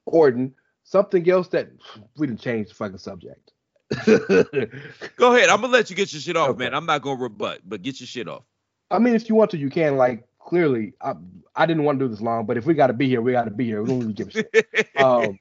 [0.06, 0.54] Orton.
[0.84, 1.70] Something else that
[2.16, 3.52] we didn't change the fucking subject.
[5.16, 5.48] Go ahead.
[5.48, 6.64] I'm gonna let you get your shit off, okay.
[6.64, 6.74] man.
[6.74, 8.44] I'm not gonna rebut, but get your shit off.
[8.90, 9.96] I mean, if you want to, you can.
[9.96, 11.12] Like, clearly I,
[11.54, 13.32] I didn't want to do this long, but if we got to be here, we
[13.32, 13.82] got to be here.
[13.82, 14.88] We don't really give a shit.
[14.96, 15.38] Um,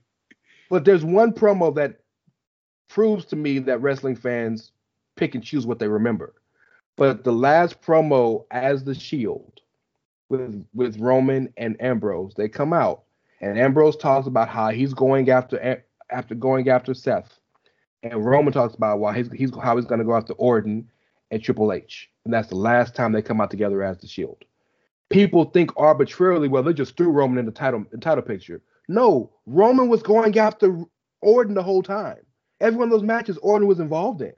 [0.70, 2.00] but there's one promo that
[2.88, 4.72] proves to me that wrestling fans
[5.16, 6.34] pick and choose what they remember.
[6.96, 9.60] But the last promo as the Shield
[10.30, 12.34] with with Roman and Ambrose.
[12.34, 13.04] They come out,
[13.40, 17.38] and Ambrose talks about how he's going after after going after Seth,
[18.02, 20.90] and Roman talks about why he's, he's how he's going to go after Orton
[21.30, 24.44] and Triple H, and that's the last time they come out together as the Shield.
[25.10, 28.62] People think arbitrarily, well, they just threw Roman in the title the title picture.
[28.88, 30.82] No, Roman was going after
[31.20, 32.18] Orton the whole time.
[32.60, 34.34] Every one of those matches Orton was involved in.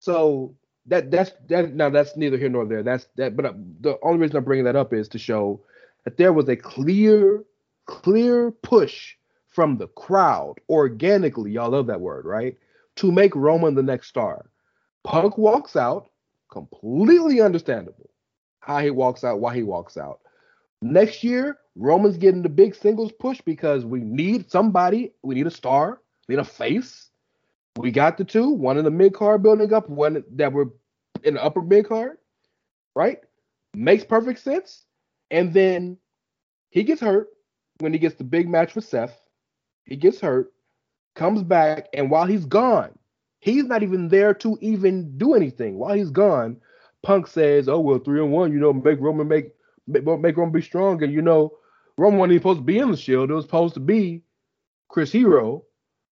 [0.00, 0.54] So
[0.86, 2.82] that that's that now that's neither here nor there.
[2.82, 3.36] That's that.
[3.36, 5.60] But uh, the only reason I'm bringing that up is to show
[6.04, 7.44] that there was a clear,
[7.86, 9.14] clear push
[9.48, 11.52] from the crowd organically.
[11.52, 12.56] Y'all love that word, right?
[12.96, 14.50] To make Roman the next star.
[15.04, 16.08] Punk walks out,
[16.50, 18.10] completely understandable
[18.60, 20.20] how he walks out, why he walks out.
[20.82, 25.12] Next year, Roman's getting the big singles push because we need somebody.
[25.22, 26.00] We need a star.
[26.28, 27.10] We need a face.
[27.76, 30.72] We got the two, one in the mid card building up, one that were
[31.22, 32.18] in the upper mid card,
[32.94, 33.18] right?
[33.74, 34.84] Makes perfect sense.
[35.30, 35.96] And then
[36.70, 37.28] he gets hurt
[37.78, 39.18] when he gets the big match with Seth.
[39.84, 40.52] He gets hurt,
[41.14, 42.97] comes back, and while he's gone,
[43.40, 45.78] he's not even there to even do anything.
[45.78, 46.56] While he's gone,
[47.02, 49.52] Punk says, "Oh well, three and one, you know, make Roman make
[49.86, 51.56] make, make Roman be strong, and you know,
[51.96, 53.30] Roman wasn't even supposed to be in the Shield.
[53.30, 54.22] It was supposed to be
[54.88, 55.64] Chris Hero,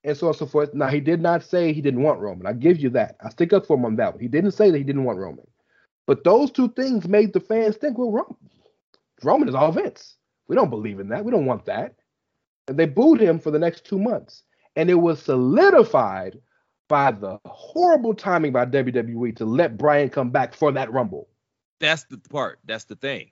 [0.04, 0.74] and so on and so forth.
[0.74, 2.46] Now he did not say he didn't want Roman.
[2.46, 3.16] I give you that.
[3.24, 4.20] I stick up for him on that one.
[4.20, 5.46] He didn't say that he didn't want Roman.
[6.06, 8.36] But those two things made the fans think, well, Roman,
[9.24, 10.16] Roman is all Vince.
[10.46, 11.24] We don't believe in that.
[11.24, 11.96] We don't want that.
[12.68, 14.44] And they booed him for the next two months.
[14.76, 16.38] And it was solidified
[16.89, 21.28] by the horrible timing by WWE to let Bryan come back for that Rumble.
[21.80, 22.59] That's the part.
[22.64, 23.30] That's the thing.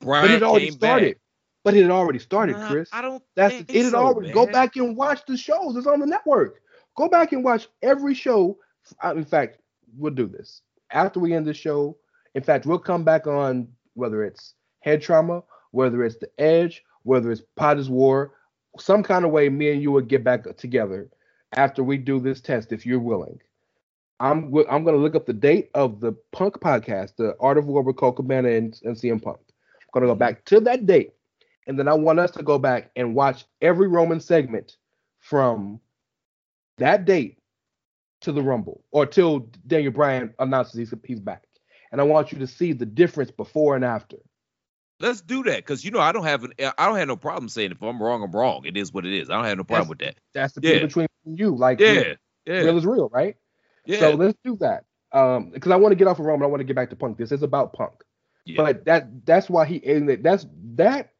[0.00, 1.14] Bryan but it already started.
[1.14, 1.18] Back.
[1.64, 2.88] But it had already started, Uh, Chris.
[2.92, 3.22] I don't.
[3.36, 3.84] That's think it.
[3.84, 4.34] Had so, already man.
[4.34, 5.76] go back and watch the shows.
[5.76, 6.60] It's on the network.
[6.96, 8.58] Go back and watch every show.
[9.04, 9.58] In fact,
[9.96, 11.96] we'll do this after we end the show.
[12.34, 17.30] In fact, we'll come back on whether it's head trauma, whether it's the Edge, whether
[17.30, 18.32] it's Potter's War,
[18.78, 19.48] some kind of way.
[19.48, 21.08] Me and you will get back together
[21.54, 23.40] after we do this test, if you're willing.
[24.20, 27.66] I'm wi- I'm gonna look up the date of the Punk podcast, the Art of
[27.66, 29.38] War with Colt Cabana and, and CM Punk.
[29.40, 31.12] I'm gonna go back to that date,
[31.66, 34.76] and then I want us to go back and watch every Roman segment
[35.18, 35.80] from
[36.78, 37.38] that date
[38.20, 41.44] to the Rumble or till Daniel Bryan announces he's he's back.
[41.90, 44.16] And I want you to see the difference before and after.
[45.00, 47.48] Let's do that because you know I don't have an I don't have no problem
[47.48, 48.64] saying if I'm wrong I'm wrong.
[48.64, 49.28] It is what it is.
[49.30, 50.14] I don't have no problem with that.
[50.32, 50.74] That's the Yeah.
[50.74, 52.14] difference between you, like Yeah,
[52.46, 53.36] yeah, real is real, right?
[53.86, 54.00] yeah.
[54.00, 54.84] So let's do that.
[55.12, 56.96] Um, because I want to get off of Roman, I want to get back to
[56.96, 57.18] Punk.
[57.18, 58.02] This is about Punk.
[58.44, 58.56] Yeah.
[58.56, 61.10] But that that's why he and that's that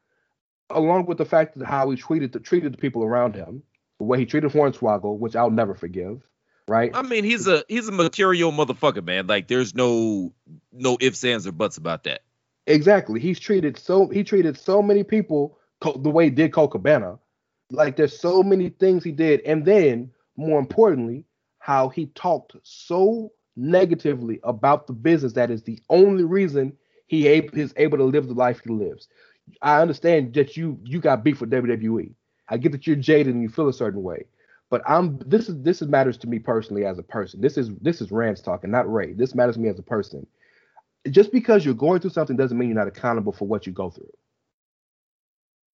[0.70, 3.62] along with the fact that how he treated the treated the people around him,
[3.98, 6.22] the way he treated Hornswoggle, which I'll never forgive,
[6.66, 6.90] right?
[6.94, 9.26] I mean, he's a he's a material motherfucker, man.
[9.26, 10.32] Like, there's no
[10.72, 12.22] no ifs, ands, or buts about that.
[12.66, 13.20] Exactly.
[13.20, 17.18] He's treated so he treated so many people the way he did Colt Cabana.
[17.72, 21.24] Like there's so many things he did, and then more importantly,
[21.58, 26.72] how he talked so negatively about the business that is the only reason
[27.06, 29.08] he is able to live the life he lives.
[29.60, 32.12] I understand that you you got beef with WWE.
[32.48, 34.26] I get that you're jaded and you feel a certain way,
[34.70, 37.40] but I'm this is this is matters to me personally as a person.
[37.40, 39.12] This is this is Rand's talking, not Ray.
[39.14, 40.26] This matters to me as a person
[41.10, 43.90] just because you're going through something doesn't mean you're not accountable for what you go
[43.90, 44.10] through.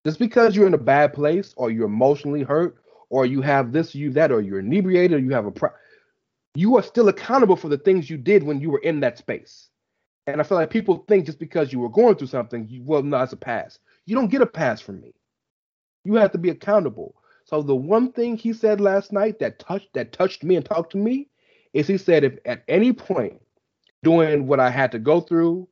[0.08, 2.78] Just because you're in a bad place or you're emotionally hurt
[3.10, 5.74] or you have this, you that, or you're inebriated or you have a pro-
[6.56, 9.68] you are still accountable for the things you did when you were in that space.
[10.26, 13.04] And I feel like people think just because you were going through something, you, well,
[13.04, 13.80] no, it's a pass.
[14.06, 15.14] You don't get a pass from me.
[16.06, 17.14] You have to be accountable.
[17.44, 20.94] So the one thing he said last night that touched that touched me and talked
[20.94, 21.28] to me
[21.74, 23.42] is he said if at any point
[24.04, 25.68] doing what I had to go through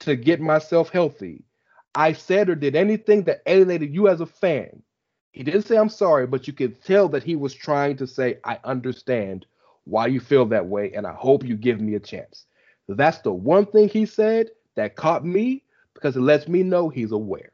[0.00, 1.44] to get myself healthy,
[1.94, 4.82] I said or did anything that alienated you as a fan.
[5.32, 8.38] He didn't say I'm sorry, but you could tell that he was trying to say,
[8.44, 9.46] I understand
[9.84, 12.46] why you feel that way, and I hope you give me a chance.
[12.88, 15.64] That's the one thing he said that caught me
[15.94, 17.52] because it lets me know he's aware.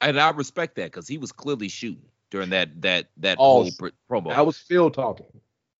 [0.00, 3.88] And I respect that because he was clearly shooting during that that that whole pr-
[4.10, 4.32] promo.
[4.32, 5.26] I was Phil talking.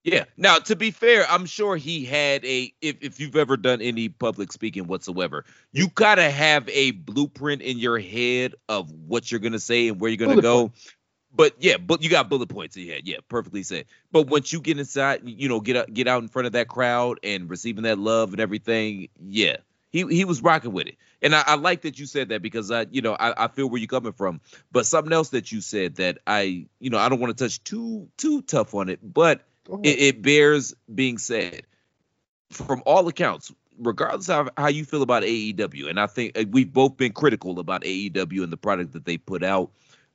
[0.04, 0.24] Yeah.
[0.36, 2.72] Now, to be fair, I'm sure he had a.
[2.80, 7.78] If if you've ever done any public speaking whatsoever, you gotta have a blueprint in
[7.78, 10.72] your head of what you're gonna say and where you're gonna Bullet go.
[11.34, 13.02] But yeah, but you got bullet points in your head.
[13.06, 13.84] Yeah, perfectly said.
[14.10, 16.68] But once you get inside, you know, get out, get out in front of that
[16.68, 19.08] crowd and receiving that love and everything.
[19.22, 19.58] Yeah,
[19.90, 22.70] he he was rocking with it, and I, I like that you said that because
[22.70, 24.40] I, you know, I, I feel where you're coming from.
[24.72, 27.62] But something else that you said that I, you know, I don't want to touch
[27.62, 29.44] too too tough on it, but.
[29.82, 31.62] It, it bears being said
[32.50, 36.96] from all accounts regardless of how you feel about AEW, and I think we've both
[36.96, 39.70] been critical about AEW and the product that they put out.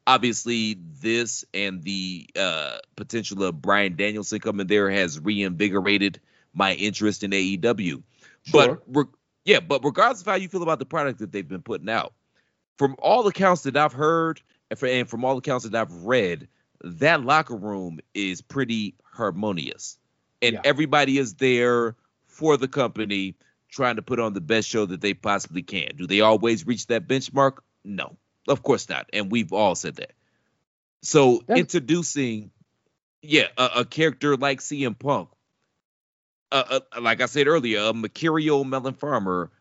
[0.05, 6.19] Obviously, this and the uh, potential of Bryan Danielson coming there has reinvigorated
[6.53, 8.03] my interest in AEW.
[8.43, 8.51] Sure.
[8.51, 9.13] But re-
[9.45, 12.13] yeah, but regardless of how you feel about the product that they've been putting out,
[12.77, 16.47] from all accounts that I've heard and, for, and from all accounts that I've read,
[16.83, 19.97] that locker room is pretty harmonious,
[20.41, 20.61] and Yeah.
[20.65, 21.95] everybody is there
[22.25, 23.35] for the company,
[23.69, 25.95] trying to put on the best show that they possibly can.
[25.95, 27.59] Do they always reach that benchmark?
[27.83, 30.13] No, of course not, and we've all said that.
[31.01, 32.51] So That's- introducing,
[33.21, 35.29] yeah, a, a character like CM Punk,
[36.51, 39.51] uh, uh, like I said earlier, a mercurial melon farmer.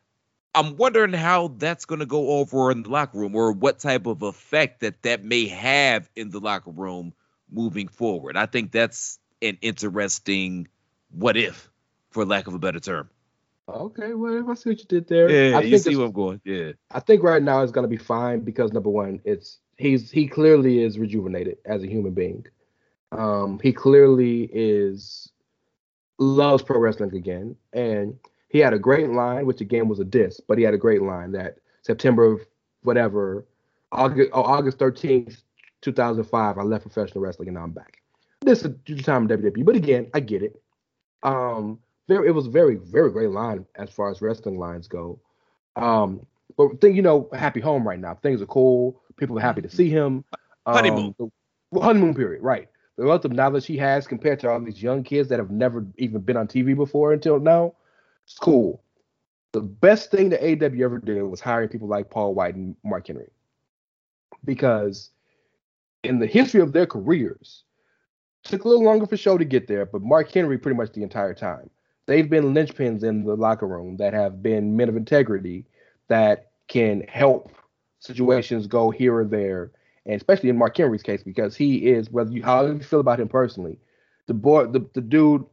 [0.55, 4.07] I'm wondering how that's going to go over in the locker room, or what type
[4.07, 7.15] of effect that that may have in the locker room
[7.51, 8.37] moving forward.
[8.37, 10.69] I think that's an interesting
[11.11, 11.71] what if,
[12.11, 13.11] for lack of a better term.
[13.69, 15.31] Okay, well, if I see what you did there.
[15.31, 16.41] Yeah, I you see where I'm going.
[16.45, 20.27] Yeah, I think right now it's gonna be fine because number one, it's he's he
[20.27, 22.47] clearly is rejuvenated as a human being.
[23.13, 25.31] Um, he clearly is
[26.19, 28.19] loves pro wrestling again, and
[28.49, 31.03] he had a great line, which again was a diss, but he had a great
[31.03, 32.41] line that September of
[32.83, 33.47] whatever,
[33.93, 35.43] August oh, August thirteenth,
[35.81, 38.02] two thousand five, I left professional wrestling and now I'm back.
[38.45, 40.61] This is the time in WWE, but again, I get it.
[41.23, 41.79] Um,
[42.09, 45.21] very, it was a very, very great line as far as wrestling lines go.
[45.77, 46.27] Um,
[46.57, 48.15] but think you know, happy home right now.
[48.17, 49.01] Things are cool.
[49.17, 50.25] People are happy to see him.
[50.67, 51.15] Um, Honeymoon.
[51.19, 51.31] the-
[51.71, 52.69] well, honeymoon period, right?
[52.99, 55.87] The wealth of knowledge he has compared to all these young kids that have never
[55.97, 57.75] even been on TV before until now,
[58.25, 58.83] it's cool.
[59.53, 63.07] The best thing that AW ever did was hiring people like Paul White and Mark
[63.07, 63.31] Henry,
[64.45, 65.11] because
[66.03, 67.65] in the history of their careers,
[68.45, 71.03] took a little longer for show to get there, but Mark Henry pretty much the
[71.03, 71.71] entire time.
[72.07, 75.65] They've been linchpins in the locker room that have been men of integrity
[76.09, 77.53] that can help
[78.01, 79.71] situations go here or there,
[80.05, 83.21] and especially in Mark Henry's case because he is whether you how you feel about
[83.21, 83.79] him personally,
[84.27, 85.45] the boy the, the dude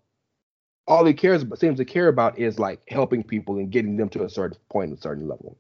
[0.88, 4.10] all he cares about seems to care about is like helping people and getting them
[4.10, 5.56] to a certain point, a certain level.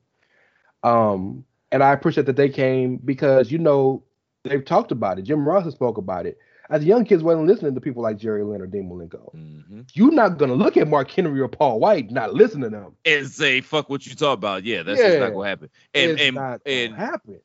[0.82, 4.04] Um, and I appreciate that they came because you know
[4.44, 5.24] they've talked about it.
[5.24, 6.40] Jim Ross has spoke about it.
[6.70, 9.34] As young kids wasn't listening to people like Jerry Lynn or Dean Malenko.
[9.34, 9.82] mm-hmm.
[9.94, 12.96] You're not gonna look at Mark Henry or Paul White not listen to them.
[13.06, 14.64] and say fuck what you talk about.
[14.64, 15.20] Yeah, that's just Yeah.
[15.20, 15.70] not gonna happen.
[15.94, 17.40] And it's and not gonna and happen.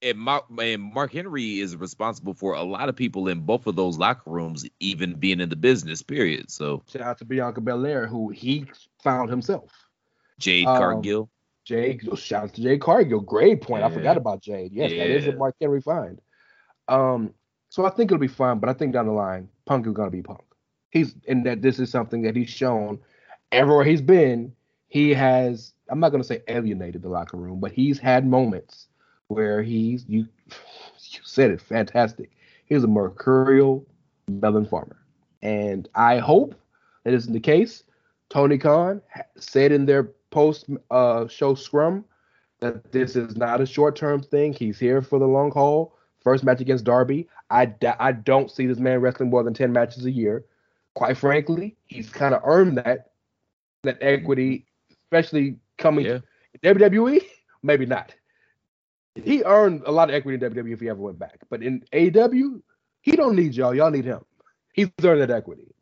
[0.00, 3.74] and Mark, and Mark Henry is responsible for a lot of people in both of
[3.74, 6.02] those locker rooms, even being in the business.
[6.02, 6.48] Period.
[6.50, 8.64] So Shout out to Bianca Belair, who he
[9.02, 9.72] found himself.
[10.38, 11.28] Jade Um, Cargill.
[11.64, 13.20] Jade, shout out to Jade Cargill.
[13.20, 13.82] Great point.
[13.82, 14.72] I forgot about Jade.
[14.72, 16.20] Yes, that is a Mark Henry find.
[16.86, 17.34] Um,
[17.68, 20.10] so I think it'll be fun, but I think down the line, Punk is gonna
[20.10, 20.40] be Punk.
[20.90, 22.98] He's and that this is something that he's shown
[23.52, 24.54] everywhere he's been.
[24.88, 25.74] He has.
[25.90, 28.88] I'm not gonna say alienated the locker room, but he's had moments
[29.28, 30.26] where he's you.
[31.10, 32.32] You said it, fantastic.
[32.66, 33.86] He's a mercurial
[34.28, 34.98] melon farmer,
[35.42, 36.54] and I hope
[37.04, 37.84] that isn't the case.
[38.28, 39.00] Tony Khan
[39.36, 42.04] said in their post uh, show scrum
[42.60, 44.52] that this is not a short term thing.
[44.52, 45.96] He's here for the long haul.
[46.22, 47.28] First match against Darby.
[47.50, 50.44] I, I don't see this man wrestling more than 10 matches a year.
[50.94, 53.12] Quite frankly, he's kind of earned that
[53.84, 54.66] that equity,
[55.04, 56.18] especially coming Yeah.
[56.64, 57.24] WWE.
[57.62, 58.14] Maybe not.
[59.14, 61.38] He earned a lot of equity in WWE if he ever went back.
[61.50, 62.58] But in AW,
[63.00, 63.74] he don't need y'all.
[63.74, 64.24] Y'all need him.
[64.72, 65.74] He's earned that equity.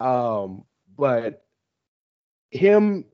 [0.00, 0.64] Um,
[0.96, 1.44] but
[2.50, 3.04] him,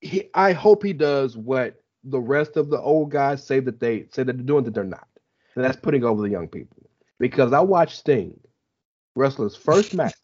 [0.00, 4.06] he, I hope he does what the rest of the old guys say that they
[4.10, 5.06] say that they're doing that they're not.
[5.54, 6.88] And that's putting over the young people.
[7.18, 8.38] Because I watched Sting
[9.14, 10.14] wrestle his first match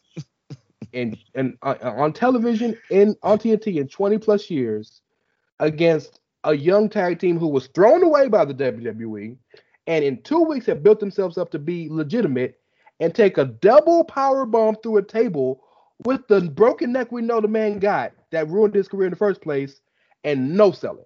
[0.91, 5.01] in, in uh, on television in on TNT in 20 plus years
[5.59, 9.37] against a young tag team who was thrown away by the WWE
[9.87, 12.59] and in two weeks have built themselves up to be legitimate
[12.99, 15.63] and take a double power bomb through a table
[16.05, 19.17] with the broken neck we know the man got that ruined his career in the
[19.17, 19.81] first place
[20.23, 21.05] and no selling.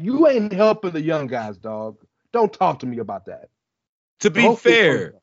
[0.00, 1.96] You ain't helping the young guys, dog.
[2.32, 3.48] Don't talk to me about that.
[4.20, 5.14] To be Hopefully- fair,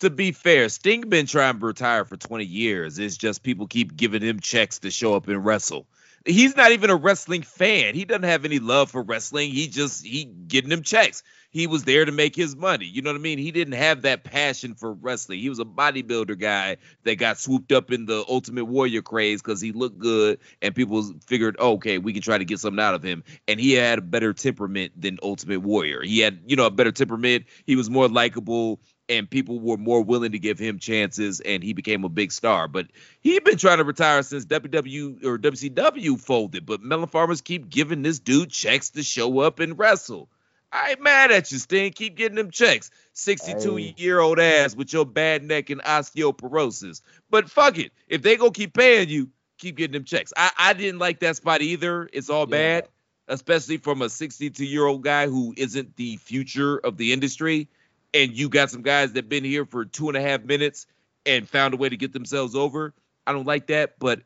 [0.00, 2.98] to be fair, Sting been trying to retire for 20 years.
[2.98, 5.86] It's just people keep giving him checks to show up and wrestle.
[6.24, 7.94] He's not even a wrestling fan.
[7.94, 9.50] He doesn't have any love for wrestling.
[9.50, 11.22] He just he getting him checks.
[11.50, 12.86] He was there to make his money.
[12.86, 13.38] You know what I mean?
[13.38, 15.40] He didn't have that passion for wrestling.
[15.40, 19.60] He was a bodybuilder guy that got swooped up in the Ultimate Warrior craze because
[19.60, 22.94] he looked good and people figured, oh, okay, we can try to get something out
[22.94, 23.22] of him.
[23.46, 26.02] And he had a better temperament than Ultimate Warrior.
[26.02, 27.44] He had, you know, a better temperament.
[27.66, 28.80] He was more likable
[29.18, 32.68] and people were more willing to give him chances, and he became a big star.
[32.68, 32.86] But
[33.20, 36.66] he'd been trying to retire since WW or WCW folded.
[36.66, 40.28] But Melon Farmers keep giving this dude checks to show up and wrestle.
[40.72, 41.92] I ain't mad at you, Sting.
[41.92, 42.90] Keep getting them checks.
[43.12, 43.94] 62 Hey.
[43.98, 47.02] year old ass with your bad neck and osteoporosis.
[47.30, 47.92] But fuck it.
[48.08, 50.32] If they gonna keep paying you, keep getting them checks.
[50.36, 52.08] I, I didn't like that spot either.
[52.12, 52.80] It's all Yeah.
[52.80, 52.88] bad,
[53.28, 57.68] especially from a 62 year old guy who isn't the future of the industry.
[58.14, 60.86] And you got some guys that been here for two and a half minutes
[61.24, 62.94] and found a way to get themselves over.
[63.26, 64.20] I don't like that, but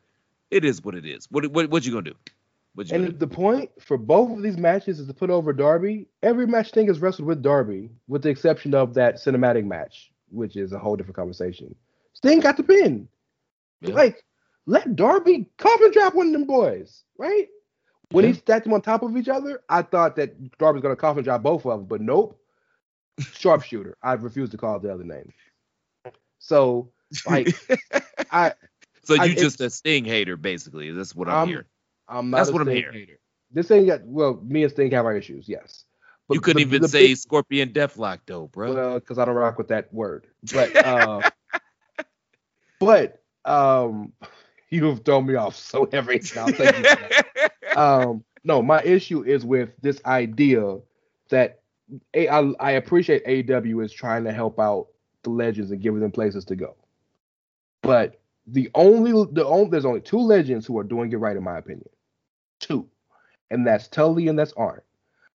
[0.51, 1.27] it is what it is.
[1.29, 2.15] What what what you gonna do?
[2.73, 5.53] What you gonna And the point for both of these matches is to put over
[5.53, 6.07] Darby.
[6.23, 10.55] Every match thing has wrestled with Darby, with the exception of that cinematic match, which
[10.55, 11.75] is a whole different conversation.
[12.13, 13.07] Sting got the pin.
[13.81, 13.93] Yeah.
[13.93, 14.23] Like,
[14.65, 17.47] let Darby coffin drop one of them boys, right?
[18.11, 21.23] When he stacked them on top of each other, I thought that Darby's gonna coffin
[21.23, 22.39] drop both of them, but nope.
[23.19, 23.97] Sharpshooter.
[24.01, 25.33] I refuse to call it the other name.
[26.39, 26.91] So,
[27.27, 27.49] like,
[28.31, 28.53] I
[29.03, 30.91] so you I- just a Sting hater, basically.
[30.91, 31.65] That's what I'm I'm- hearing.
[32.09, 32.93] I'm not That's a what I'm Sting hearing.
[32.99, 33.19] hater.
[33.51, 35.83] This ain't got well, me and Sting have our issues, yes.
[36.27, 38.73] But you couldn't the- even the say big- Scorpion Deathlock though, bro.
[38.73, 40.27] well, because I don't rock with that word.
[40.53, 41.21] But uh
[42.79, 44.13] but um
[44.69, 46.47] you have thrown me off so heavy now.
[46.47, 46.83] Thank you.
[46.83, 47.53] for that.
[47.77, 50.79] um no, my issue is with this idea
[51.29, 51.61] that
[52.15, 54.87] I, I appreciate AW is trying to help out
[55.23, 56.75] the legends and giving them places to go.
[57.81, 61.43] But the only the only there's only two legends who are doing it right in
[61.43, 61.89] my opinion.
[62.59, 62.87] Two.
[63.49, 64.81] And that's Tully and that's Arn.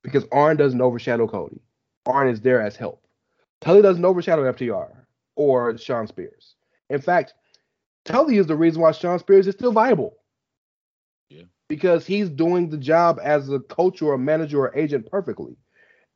[0.02, 1.60] Because Arn doesn't overshadow Cody.
[2.06, 3.06] Arn is there as help.
[3.60, 4.90] Tully doesn't overshadow FTR
[5.36, 6.56] or Shawn Spears.
[6.90, 7.34] In fact,
[8.04, 10.16] Tully is the reason why Shawn Spears is still viable.
[11.30, 11.44] Yeah.
[11.68, 15.56] Because he's doing the job as a coach or a manager or agent perfectly.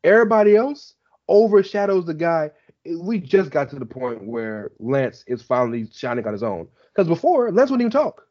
[0.07, 0.95] Everybody else
[1.29, 2.51] overshadows the guy.
[2.99, 6.69] We just got to the point where Lance is finally shining on his own.
[6.95, 8.23] Because before, Lance wouldn't even talk.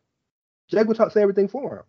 [0.69, 1.83] Jack would talk, say everything for him.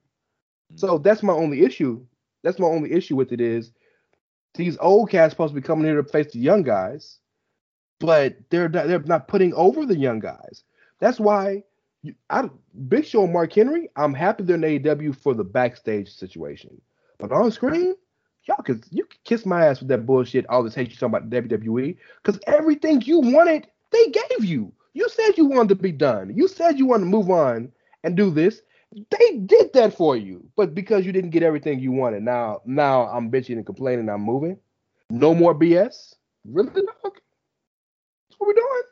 [0.73, 0.77] Hmm.
[0.77, 2.05] So that's my only issue.
[2.43, 3.73] That's my only issue with it is
[4.55, 7.21] these old cats supposed to be coming here to face the young guys,
[8.01, 10.65] but they're not, they're not putting over the young guys.
[10.99, 11.63] That's why
[12.03, 12.51] you, I,
[12.89, 13.89] Big Show and Mark Henry.
[13.95, 16.81] I'm happy they're in AEW for the backstage situation,
[17.19, 17.95] but on screen,
[18.47, 20.47] y'all could you could kiss my ass with that bullshit.
[20.49, 24.73] All this hate you talking about WWE because everything you wanted they gave you.
[24.95, 26.33] You said you wanted to be done.
[26.35, 27.71] You said you wanted to move on
[28.03, 28.63] and do this.
[28.93, 33.09] They did that for you, but because you didn't get everything you wanted, now now
[33.09, 34.09] I'm bitching and complaining.
[34.09, 34.59] I'm moving.
[35.11, 36.15] No more BS.
[36.47, 36.85] Really, dog?
[37.03, 38.83] That's what we're doing.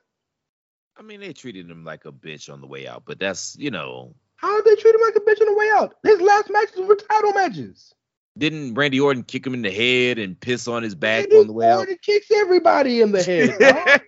[0.96, 3.70] I mean, they treated him like a bitch on the way out, but that's you
[3.70, 5.94] know, How did they treat him like a bitch on the way out?
[6.02, 7.94] His last matches were title matches.
[8.36, 11.46] Didn't Randy Orton kick him in the head and piss on his back Randy on
[11.46, 11.80] the way out?
[11.80, 14.02] Orton kicks everybody in the head.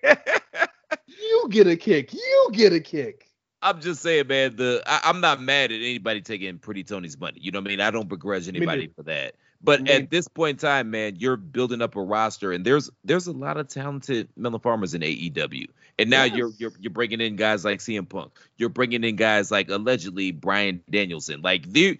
[1.07, 2.13] you get a kick.
[2.13, 3.31] You get a kick.
[3.63, 4.57] I'm just saying, man.
[4.57, 7.39] The I, I'm not mad at anybody taking Pretty Tony's money.
[7.41, 7.81] You know what I mean?
[7.81, 9.35] I don't begrudge anybody for that.
[9.63, 13.27] But at this point in time, man, you're building up a roster, and there's there's
[13.27, 15.67] a lot of talented melon farmers in AEW.
[15.99, 18.33] And now you're you're you're bringing in guys like CM Punk.
[18.59, 21.41] You're bringing in guys like allegedly Bryan Danielson.
[21.43, 21.99] Like the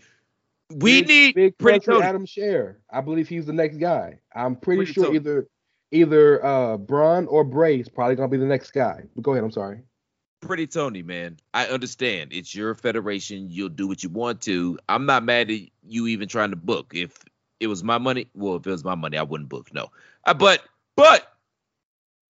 [0.75, 1.91] we Big- need big Pretty.
[1.93, 2.77] Adam Scher.
[2.91, 4.19] I believe he's the next guy.
[4.35, 5.17] I'm pretty Pretty sure Tony.
[5.17, 5.47] either
[5.93, 9.05] either uh Braun or Bray is probably gonna be the next guy.
[9.15, 9.45] But go ahead.
[9.45, 9.83] I'm sorry.
[10.41, 11.39] Pretty Tony, man.
[11.55, 12.33] I understand.
[12.33, 13.49] It's your federation.
[13.49, 14.79] You'll do what you want to.
[14.89, 16.93] I'm not mad at you even trying to book.
[16.95, 17.17] If
[17.61, 19.73] it was my money, well, if it was my money, I wouldn't book.
[19.73, 19.91] No.
[20.25, 20.63] Uh, but
[20.97, 21.33] but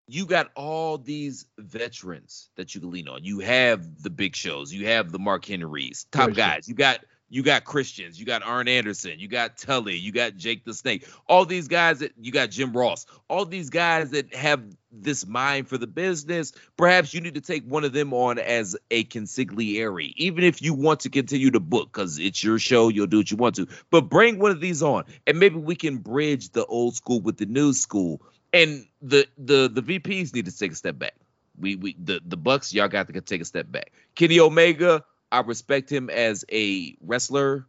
[0.07, 3.25] you got all these veterans that you can lean on.
[3.25, 4.73] You have the big shows.
[4.73, 6.69] You have the Mark Henrys, top guys.
[6.69, 8.19] You got you got Christians.
[8.19, 9.19] You got Arn Anderson.
[9.19, 9.97] You got Tully.
[9.97, 11.07] You got Jake the Snake.
[11.27, 13.07] All these guys that you got Jim Ross.
[13.29, 14.63] All these guys that have
[14.93, 16.53] this mind for the business.
[16.77, 20.75] Perhaps you need to take one of them on as a consigliere, even if you
[20.75, 22.89] want to continue to book, because it's your show.
[22.89, 23.69] You'll do what you want to.
[23.91, 27.39] But bring one of these on, and maybe we can bridge the old school with
[27.39, 28.23] the new school.
[28.53, 31.15] And the the the VPs need to take a step back.
[31.59, 33.93] We we the the Bucks y'all got to take a step back.
[34.15, 37.67] Kenny Omega, I respect him as a wrestler.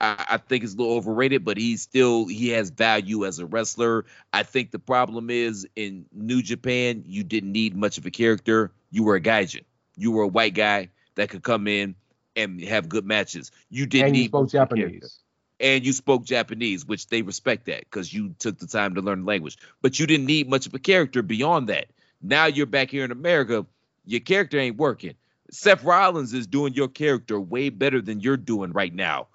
[0.00, 3.46] I, I think he's a little overrated, but he's still he has value as a
[3.46, 4.04] wrestler.
[4.32, 8.72] I think the problem is in New Japan, you didn't need much of a character.
[8.90, 9.64] You were a gaijin.
[9.96, 11.94] You were a white guy that could come in
[12.36, 13.50] and have good matches.
[13.70, 15.18] You didn't and you need spoke character Japanese.
[15.58, 19.20] and you spoke Japanese, which they respect that because you took the time to learn
[19.20, 19.56] the language.
[19.80, 21.86] But you didn't need much of a character beyond that.
[22.20, 23.64] Now you're back here in America,
[24.04, 25.14] your character ain't working.
[25.50, 29.28] Seth Rollins is doing your character way better than you're doing right now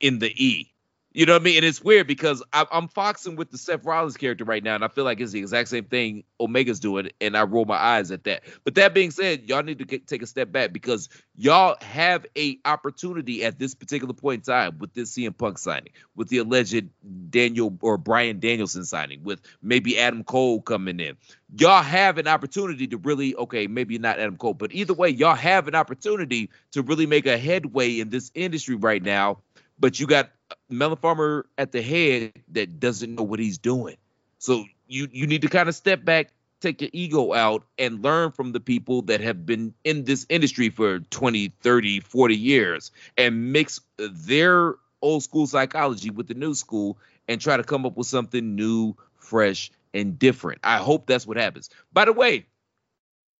[0.00, 0.72] in the E.
[1.12, 1.56] You know what I mean?
[1.56, 4.84] And it's weird because I, I'm foxing with the Seth Rollins character right now, and
[4.84, 8.10] I feel like it's the exact same thing Omega's doing, and I roll my eyes
[8.10, 8.42] at that.
[8.62, 12.26] But that being said, y'all need to get, take a step back because y'all have
[12.36, 16.38] a opportunity at this particular point in time with this CM Punk signing, with the
[16.38, 16.88] alleged
[17.30, 21.16] Daniel or Bryan Danielson signing, with maybe Adam Cole coming in.
[21.58, 25.34] Y'all have an opportunity to really, okay, maybe not Adam Cole, but either way, y'all
[25.34, 29.38] have an opportunity to really make a headway in this industry right now.
[29.80, 30.30] But you got
[30.68, 33.96] Melon Farmer at the head that doesn't know what he's doing.
[34.38, 38.32] So you you need to kind of step back, take your ego out and learn
[38.32, 43.52] from the people that have been in this industry for 20, 30, 40 years and
[43.52, 48.06] mix their old school psychology with the new school and try to come up with
[48.06, 50.60] something new, fresh, and different.
[50.64, 51.70] I hope that's what happens.
[51.92, 52.46] By the way,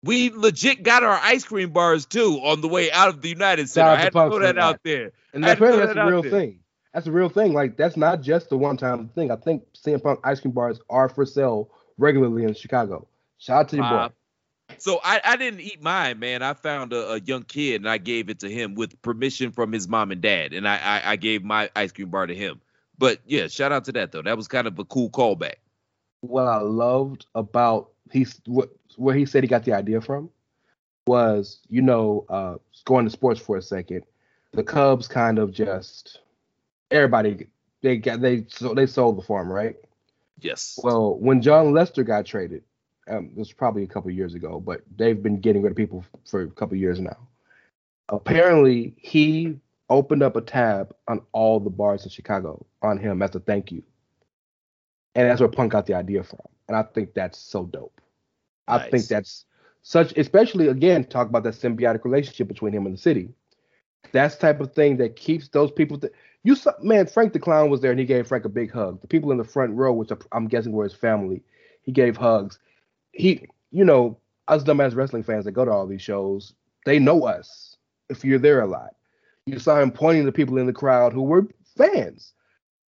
[0.03, 3.69] we legit got our ice cream bars too on the way out of the United
[3.69, 3.89] Center.
[3.89, 5.11] I had to throw that out there.
[5.33, 6.59] And that's, that's a real thing.
[6.93, 7.53] That's a real thing.
[7.53, 9.31] Like that's not just the one-time thing.
[9.31, 13.07] I think CM Punk ice cream bars are for sale regularly in Chicago.
[13.37, 14.13] Shout out to your uh, boy.
[14.77, 16.41] So I, I didn't eat mine, man.
[16.41, 19.71] I found a, a, young kid and I gave it to him with permission from
[19.71, 22.61] his mom and dad, and I, I, I gave my ice cream bar to him.
[22.97, 24.21] But yeah, shout out to that though.
[24.21, 25.55] That was kind of a cool callback.
[26.21, 30.29] What I loved about he's what where he said he got the idea from
[31.07, 34.03] was, you know, uh, going to sports for a second.
[34.51, 36.19] The Cubs kind of just
[36.91, 37.47] everybody
[37.81, 39.75] they got they so they sold the farm, right?
[40.39, 40.79] Yes.
[40.83, 42.63] Well, when Jon Lester got traded,
[43.09, 46.05] um, this was probably a couple years ago, but they've been getting rid of people
[46.25, 47.17] for a couple years now.
[48.09, 49.57] Apparently, he
[49.89, 53.71] opened up a tab on all the bars in Chicago on him as a thank
[53.71, 53.83] you,
[55.15, 56.39] and that's where Punk got the idea from.
[56.67, 57.99] And I think that's so dope.
[58.67, 58.81] Nice.
[58.81, 59.45] I think that's
[59.81, 63.29] such, especially again, talk about that symbiotic relationship between him and the city.
[64.11, 65.97] That's type of thing that keeps those people.
[65.99, 68.71] Th- you saw, man, Frank the Clown was there and he gave Frank a big
[68.71, 69.01] hug.
[69.01, 71.43] The people in the front row, which I'm guessing were his family,
[71.81, 72.59] he gave hugs.
[73.11, 76.53] He, you know, us dumbass wrestling fans that go to all these shows,
[76.85, 77.77] they know us
[78.09, 78.95] if you're there a lot.
[79.45, 81.47] You saw him pointing to people in the crowd who were
[81.77, 82.33] fans.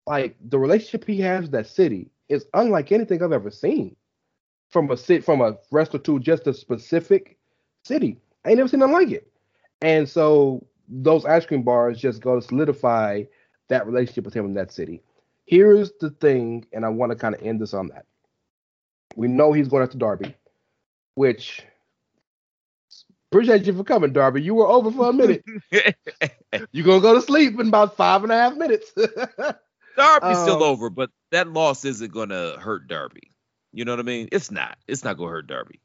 [0.07, 3.95] Like the relationship he has with that city is unlike anything I've ever seen
[4.69, 7.37] from a sit from a wrestler to just a specific
[7.83, 8.17] city.
[8.45, 9.31] I ain't never seen nothing like it.
[9.81, 13.23] And so those ice cream bars just go to solidify
[13.69, 15.01] that relationship with him in that city.
[15.45, 18.05] Here's the thing, and I want to kind of end this on that.
[19.15, 20.35] We know he's going after Darby,
[21.15, 21.63] which
[23.31, 24.41] appreciate you for coming, Darby.
[24.41, 25.43] You were over for a minute.
[26.71, 28.91] You're gonna go to sleep in about five and a half minutes.
[29.97, 33.31] Darby's um, still over, but that loss isn't gonna hurt Darby.
[33.73, 34.29] You know what I mean?
[34.31, 34.77] It's not.
[34.87, 35.79] It's not gonna hurt Darby.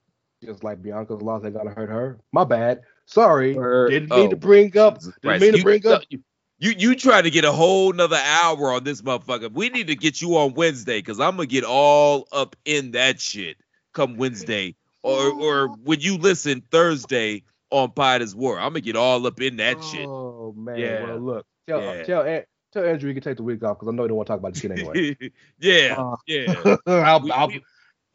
[0.46, 2.18] Just like Bianca's loss ain't gonna hurt her.
[2.32, 2.82] My bad.
[3.06, 3.54] Sorry.
[3.54, 5.00] Didn't mean oh, to bring up.
[5.22, 6.02] Didn't mean to bring you, up.
[6.08, 6.22] You,
[6.58, 9.52] you you try to get a whole nother hour on this motherfucker.
[9.52, 13.20] We need to get you on Wednesday because I'm gonna get all up in that
[13.20, 13.56] shit
[13.92, 14.74] come Wednesday.
[15.02, 18.58] Or or when you listen Thursday on Potter's War.
[18.58, 20.06] I'm gonna get all up in that shit.
[20.06, 20.78] Oh man.
[20.78, 21.04] Yeah.
[21.04, 21.46] Well look.
[21.68, 22.02] Tell yeah.
[22.04, 22.42] tell
[22.72, 24.32] tell Andrew you can take the week off because I know you don't want to
[24.32, 25.16] talk about this shit anyway.
[25.60, 25.94] yeah.
[25.98, 26.76] Uh, yeah.
[26.86, 27.62] I'll, we, I'll, we,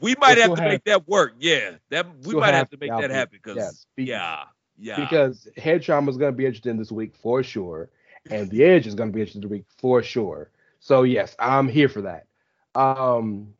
[0.01, 1.33] we, might have to have, make that work.
[1.39, 1.71] Yeah.
[1.89, 4.43] That we might have, have to make that happen because yeah.
[4.77, 4.99] yeah.
[4.99, 7.89] Because head trauma is gonna be interesting this week for sure
[8.29, 10.51] and the Edge is going to be interesting to week for sure.
[10.79, 12.27] So yes, I'm here for that.
[12.75, 13.53] Um,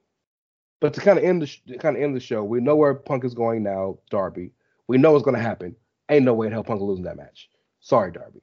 [0.79, 2.93] but to kind of end the sh- kind of end the show, we know where
[2.93, 4.51] Punk is going now, Darby.
[4.87, 5.75] We know what's going to happen.
[6.09, 7.49] Ain't no way in hell Punk losing that match.
[7.79, 8.41] Sorry, Darby.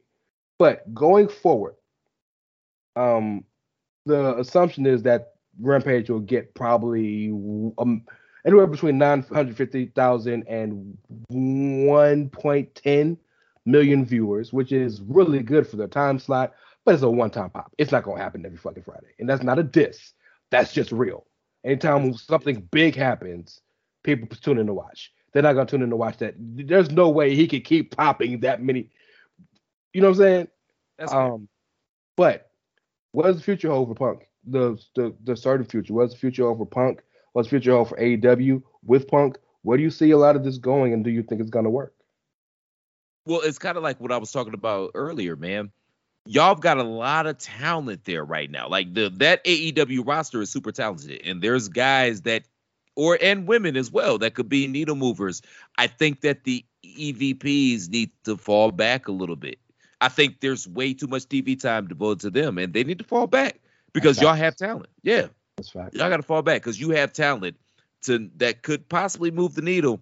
[0.59, 1.75] But going forward,
[2.97, 3.45] um,
[4.07, 7.29] the assumption is that Rampage will get probably
[7.79, 8.05] um,
[8.47, 10.99] anywhere between 950,000 and
[11.33, 13.17] 1.10
[13.67, 16.55] million viewers, which is really good for the time slot,
[16.85, 17.73] but it's a one time pop.
[17.79, 19.09] It's not going to happen every fucking Friday.
[19.19, 20.13] And that's not a diss.
[20.51, 21.27] That's just real.
[21.65, 23.61] Anytime something big happens,
[24.03, 25.13] people tune in to watch.
[25.33, 26.35] They're not going to tune in to watch that.
[26.39, 28.89] There's no way he could keep popping that many.
[29.93, 30.49] You know what I'm saying?
[30.99, 31.49] That's um,
[32.17, 32.51] but
[33.13, 34.29] what does the future hold for Punk?
[34.51, 35.93] The the the certain future.
[35.93, 37.03] What's the future hold for Punk?
[37.33, 39.39] What's the future hold for AEW with Punk?
[39.63, 41.63] Where do you see a lot of this going, and do you think it's to
[41.63, 41.95] work?
[43.27, 45.71] Well, it's kind of like what I was talking about earlier, man.
[46.25, 48.69] Y'all have got a lot of talent there right now.
[48.69, 52.45] Like the that AEW roster is super talented, and there's guys that,
[52.97, 55.43] or and women as well that could be needle movers.
[55.77, 59.59] I think that the EVPs need to fall back a little bit.
[60.01, 63.05] I think there's way too much TV time devoted to them, and they need to
[63.05, 63.61] fall back
[64.01, 64.89] because y'all have talent.
[65.03, 65.93] Yeah, that's right.
[65.95, 67.57] Y'all got to fall back because you have talent
[68.03, 70.01] to that could possibly move the needle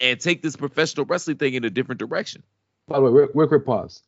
[0.00, 2.42] and take this professional wrestling thing in a different direction.
[2.86, 4.02] By the way, real, real quick pause.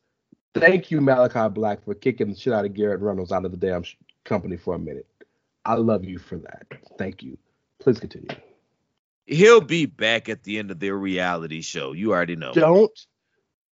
[0.53, 3.57] Thank you, Malachi Black, for kicking the shit out of Garrett Reynolds out of the
[3.57, 3.95] damn sh-
[4.25, 5.07] company for a minute.
[5.63, 6.65] I love you for that.
[6.97, 7.37] Thank you.
[7.79, 8.35] Please continue.
[9.27, 11.93] He'll be back at the end of their reality show.
[11.93, 12.53] You already know.
[12.53, 13.07] Don't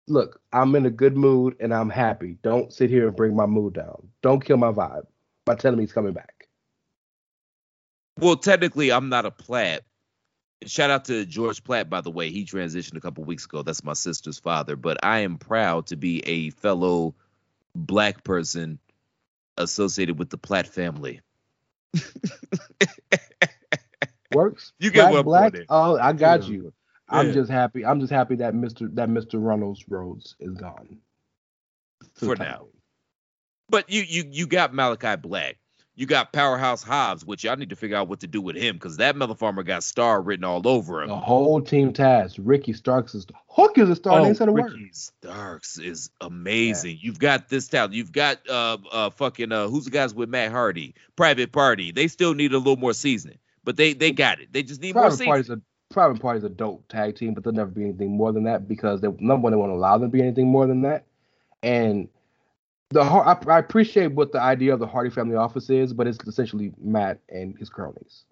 [0.07, 0.41] look.
[0.51, 2.37] I'm in a good mood and I'm happy.
[2.41, 4.07] Don't sit here and bring my mood down.
[4.21, 5.03] Don't kill my vibe
[5.45, 6.47] by telling me he's coming back.
[8.19, 9.83] Well, technically, I'm not a Platt.
[10.65, 12.29] Shout out to George Platt, by the way.
[12.29, 13.63] He transitioned a couple weeks ago.
[13.63, 14.75] That's my sister's father.
[14.75, 17.15] But I am proud to be a fellow
[17.75, 18.79] black person
[19.57, 21.21] associated with the Platt family.
[24.31, 24.73] Works.
[24.79, 25.53] You get Black, what I'm black.
[25.69, 26.49] Oh, I got Yeah.
[26.49, 26.73] you.
[27.09, 27.33] I'm Yeah.
[27.33, 27.85] just happy.
[27.85, 28.93] I'm just happy that Mr.
[28.95, 29.43] that Mr.
[29.43, 30.97] Reynolds Rhodes is gone.
[32.15, 32.67] For now.
[33.73, 35.57] But you you you got Malachi Black.
[35.95, 38.75] You got Powerhouse Hobbs, which y'all need to figure out what to do with him
[38.75, 41.09] because that mother farmer got star written all over him.
[41.09, 42.35] The whole team task.
[42.37, 44.19] Ricky Starks is Hook is a star.
[44.19, 44.65] and they said a word.
[44.69, 46.99] Oh, Ricky Starks is amazing.
[47.01, 47.95] You've got this talent.
[47.95, 50.93] You've got uh uh fucking uh who's the guys with Matt Hardy?
[51.15, 51.91] Private Party.
[51.91, 54.53] They still need a little more seasoning, but they they got it.
[54.53, 55.31] They just need more Private seasoning.
[55.31, 55.61] Party's a
[55.91, 59.01] Private Party's a dope tag team, but they'll never be anything more than that because
[59.01, 61.05] they number one they won't allow them to be anything more than that.
[61.63, 62.09] And
[62.93, 66.17] the I, I appreciate what the idea of the Hardy Family Office is, but it's
[66.27, 68.25] essentially Matt and his cronies.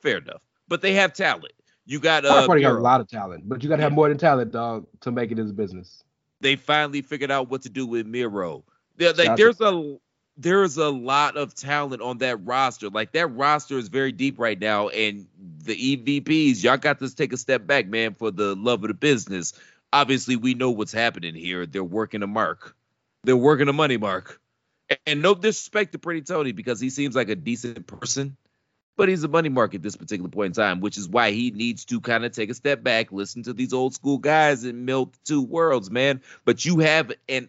[0.00, 0.42] Fair enough.
[0.68, 1.52] But they have talent.
[1.86, 4.08] You got uh Party got a lot of talent, but you got to have more
[4.08, 6.04] than talent, dog, to make it his business.
[6.40, 8.64] they finally figured out what to do with Miro.
[8.96, 9.96] There, like, there's a
[10.36, 12.90] there's a lot of talent on that roster.
[12.90, 15.26] Like that roster is very deep right now, and
[15.64, 18.94] the EVPs, y'all got to take a step back, man, for the love of the
[18.94, 19.52] business.
[19.92, 21.64] Obviously, we know what's happening here.
[21.66, 22.75] They're working a mark.
[23.26, 24.40] They're working the money mark.
[25.04, 28.36] And no disrespect to Pretty Tony because he seems like a decent person,
[28.96, 31.50] but he's a money mark at this particular point in time, which is why he
[31.50, 34.86] needs to kind of take a step back, listen to these old school guys and
[34.86, 36.22] melt two worlds, man.
[36.44, 37.48] But you have an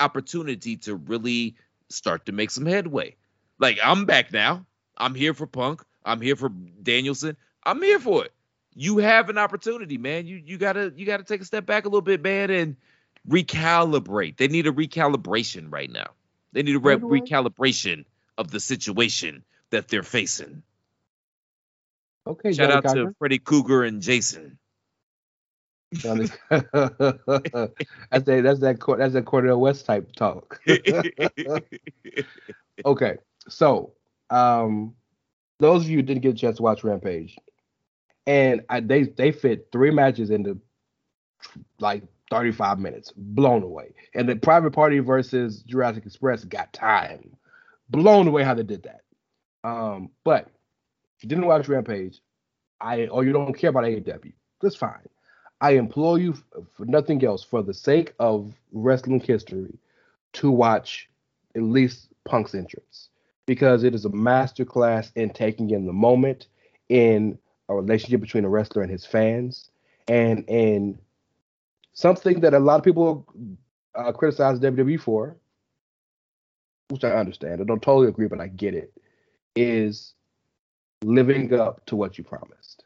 [0.00, 1.54] opportunity to really
[1.90, 3.14] start to make some headway.
[3.60, 4.66] Like I'm back now.
[4.98, 5.84] I'm here for Punk.
[6.04, 6.48] I'm here for
[6.82, 7.36] Danielson.
[7.62, 8.32] I'm here for it.
[8.74, 10.26] You have an opportunity, man.
[10.26, 12.76] You you gotta you gotta take a step back a little bit, man, and
[13.28, 14.36] recalibrate.
[14.36, 16.10] They need a recalibration right now.
[16.52, 18.04] They need a re- recalibration
[18.38, 20.62] of the situation that they're facing.
[22.26, 23.06] Okay, Shout Johnny out Cochran.
[23.08, 24.58] to Freddy Krueger and Jason.
[25.94, 27.72] Johnny- that's that.
[28.10, 28.80] That's that.
[28.80, 30.60] Cor- That's that Cornel West type talk.
[32.84, 33.16] okay,
[33.48, 33.92] so
[34.30, 34.94] um,
[35.60, 37.36] those of you who didn't get a chance to watch Rampage,
[38.26, 40.58] and I, they they fit three matches into
[41.78, 43.94] like 35 minutes, blown away.
[44.14, 47.36] And the Private Party versus Jurassic Express got time,
[47.90, 49.02] blown away how they did that.
[49.68, 50.48] Um, but
[51.16, 52.20] if you didn't watch Rampage,
[52.80, 55.08] I or you don't care about AEW, that's fine.
[55.60, 56.34] I implore you,
[56.74, 59.78] for nothing else, for the sake of wrestling history,
[60.34, 61.08] to watch
[61.54, 63.08] at least Punk's entrance
[63.46, 66.48] because it is a masterclass in taking in the moment,
[66.88, 69.70] in a relationship between a wrestler and his fans,
[70.08, 70.98] and in
[71.94, 73.26] something that a lot of people
[73.94, 75.36] uh, criticize WWE for,
[76.88, 77.60] which I understand.
[77.60, 78.92] I don't totally agree, but I get it.
[79.56, 80.14] Is
[81.02, 82.84] living up to what you promised.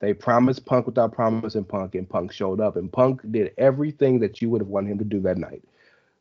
[0.00, 4.42] They promised Punk without promising Punk, and Punk showed up, and Punk did everything that
[4.42, 5.62] you would have wanted him to do that night.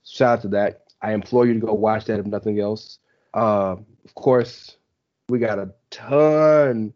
[0.06, 0.84] Shout out to that.
[1.02, 3.00] I implore you to go watch that if nothing else.
[3.34, 3.76] Uh,
[4.06, 4.78] of course,
[5.30, 6.94] we got a ton,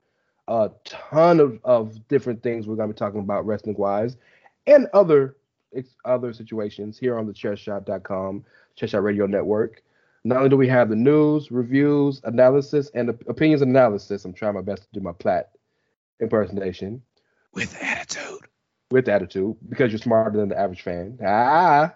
[0.48, 4.16] a ton of, of different things we're gonna be talking about wrestling wise,
[4.68, 5.36] and other
[6.06, 8.46] other situations here on the chairshot.com,
[8.80, 9.82] Chairshot Radio Network.
[10.24, 14.26] Not only do we have the news, reviews, analysis, and opinions and analysis.
[14.26, 15.52] I'm trying my best to do my Platt
[16.20, 17.02] impersonation
[17.54, 18.48] with attitude.
[18.92, 21.20] With attitude, because you're smarter than the average fan.
[21.26, 21.94] Ah,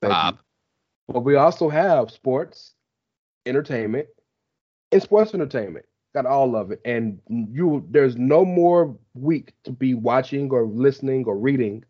[0.00, 0.34] Bob.
[0.34, 1.14] you.
[1.14, 2.74] But we also have sports,
[3.44, 4.08] entertainment,
[4.92, 5.86] and sports entertainment.
[6.14, 11.24] Got all of it, and you there's no more week to be watching or listening
[11.26, 11.84] or reading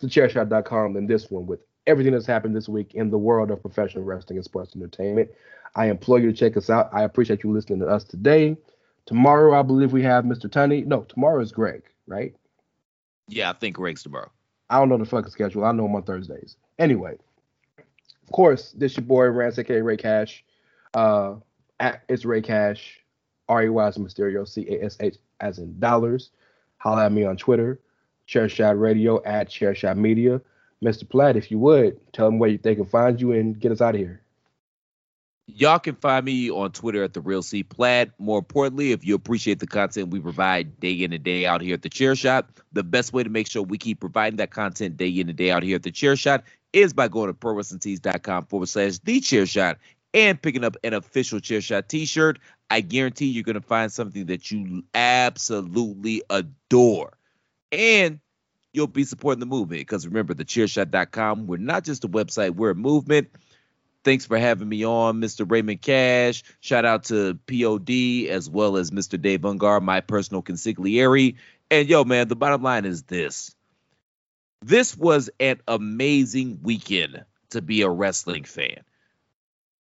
[0.00, 3.60] to chairshot.com than this one with everything that's happened this week in the world of
[3.62, 5.30] professional wrestling and sports entertainment.
[5.74, 6.90] I implore you to check us out.
[6.92, 8.56] I appreciate you listening to us today.
[9.06, 10.48] Tomorrow, I believe we have Mr.
[10.50, 10.84] Tunney.
[10.84, 12.34] No, tomorrow is Greg, right?
[13.28, 14.30] Yeah, I think Greg's tomorrow.
[14.70, 15.64] I don't know the fucking schedule.
[15.64, 16.56] I know I'm on Thursdays.
[16.78, 17.16] Anyway,
[17.78, 20.44] of course, this your boy Rance, aka Ray Cash.
[20.94, 21.36] Uh,
[21.80, 23.00] at it's Ray Cash,
[23.48, 26.30] R E Y as Mysterio, C A S H as in dollars.
[26.78, 27.80] Holla at me on Twitter,
[28.28, 30.40] Chairshot Radio at Chairshot Media.
[30.82, 31.08] Mr.
[31.08, 33.94] Platt, if you would, tell them where they can find you and get us out
[33.94, 34.20] of here.
[35.46, 38.10] Y'all can find me on Twitter at the Real C Platt.
[38.18, 41.74] More importantly, if you appreciate the content we provide day in and day out here
[41.74, 44.98] at the Chair Shot, the best way to make sure we keep providing that content
[44.98, 48.44] day in and day out here at the Chair Shot is by going to prowrestlingtees.com
[48.44, 49.78] forward slash the chair shot
[50.12, 52.38] and picking up an official chair shot t-shirt.
[52.70, 57.17] I guarantee you're gonna find something that you absolutely adore.
[57.72, 58.20] And
[58.72, 59.80] you'll be supporting the movement.
[59.80, 63.28] Because remember, the chairshot.com, we're not just a website, we're a movement.
[64.04, 65.50] Thanks for having me on, Mr.
[65.50, 66.44] Raymond Cash.
[66.60, 69.20] Shout out to POD as well as Mr.
[69.20, 71.34] Dave Ungar, my personal consigliere.
[71.70, 73.54] And yo, man, the bottom line is this.
[74.62, 78.80] This was an amazing weekend to be a wrestling fan.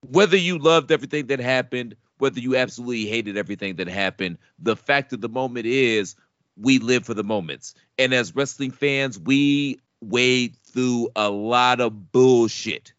[0.02, 5.14] Whether you loved everything that happened, whether you absolutely hated everything that happened, the fact
[5.14, 6.16] of the moment is
[6.60, 7.74] we live for the moments.
[7.98, 12.94] And as wrestling fans, we wade through a lot of bullshit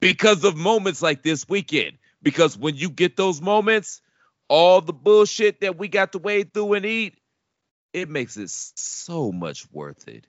[0.00, 1.98] because of moments like this weekend.
[2.22, 4.00] Because when you get those moments,
[4.48, 7.18] all the bullshit that we got to wade through and eat,
[7.92, 10.26] it makes it so much worth it.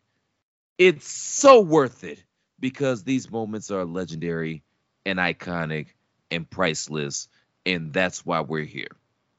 [0.77, 2.23] It's so worth it
[2.59, 4.63] because these moments are legendary
[5.05, 5.87] and iconic
[6.31, 7.27] and priceless.
[7.65, 8.87] And that's why we're here.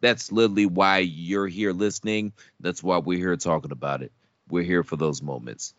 [0.04, 2.34] That's literally why you're here listening.
[2.60, 4.12] That's why we're here talking about it.
[4.50, 5.72] We're here for those moments.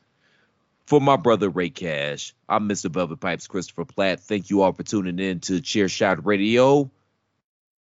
[0.88, 2.90] For my brother Ray Cash, I'm Mr.
[2.90, 4.22] Velvet Pipes Christopher Platt.
[4.22, 6.90] Thank you all for tuning in to Chair Shot Radio.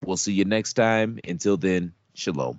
[0.04, 1.20] We'll see you next time.
[1.22, 2.58] Until then, shalom.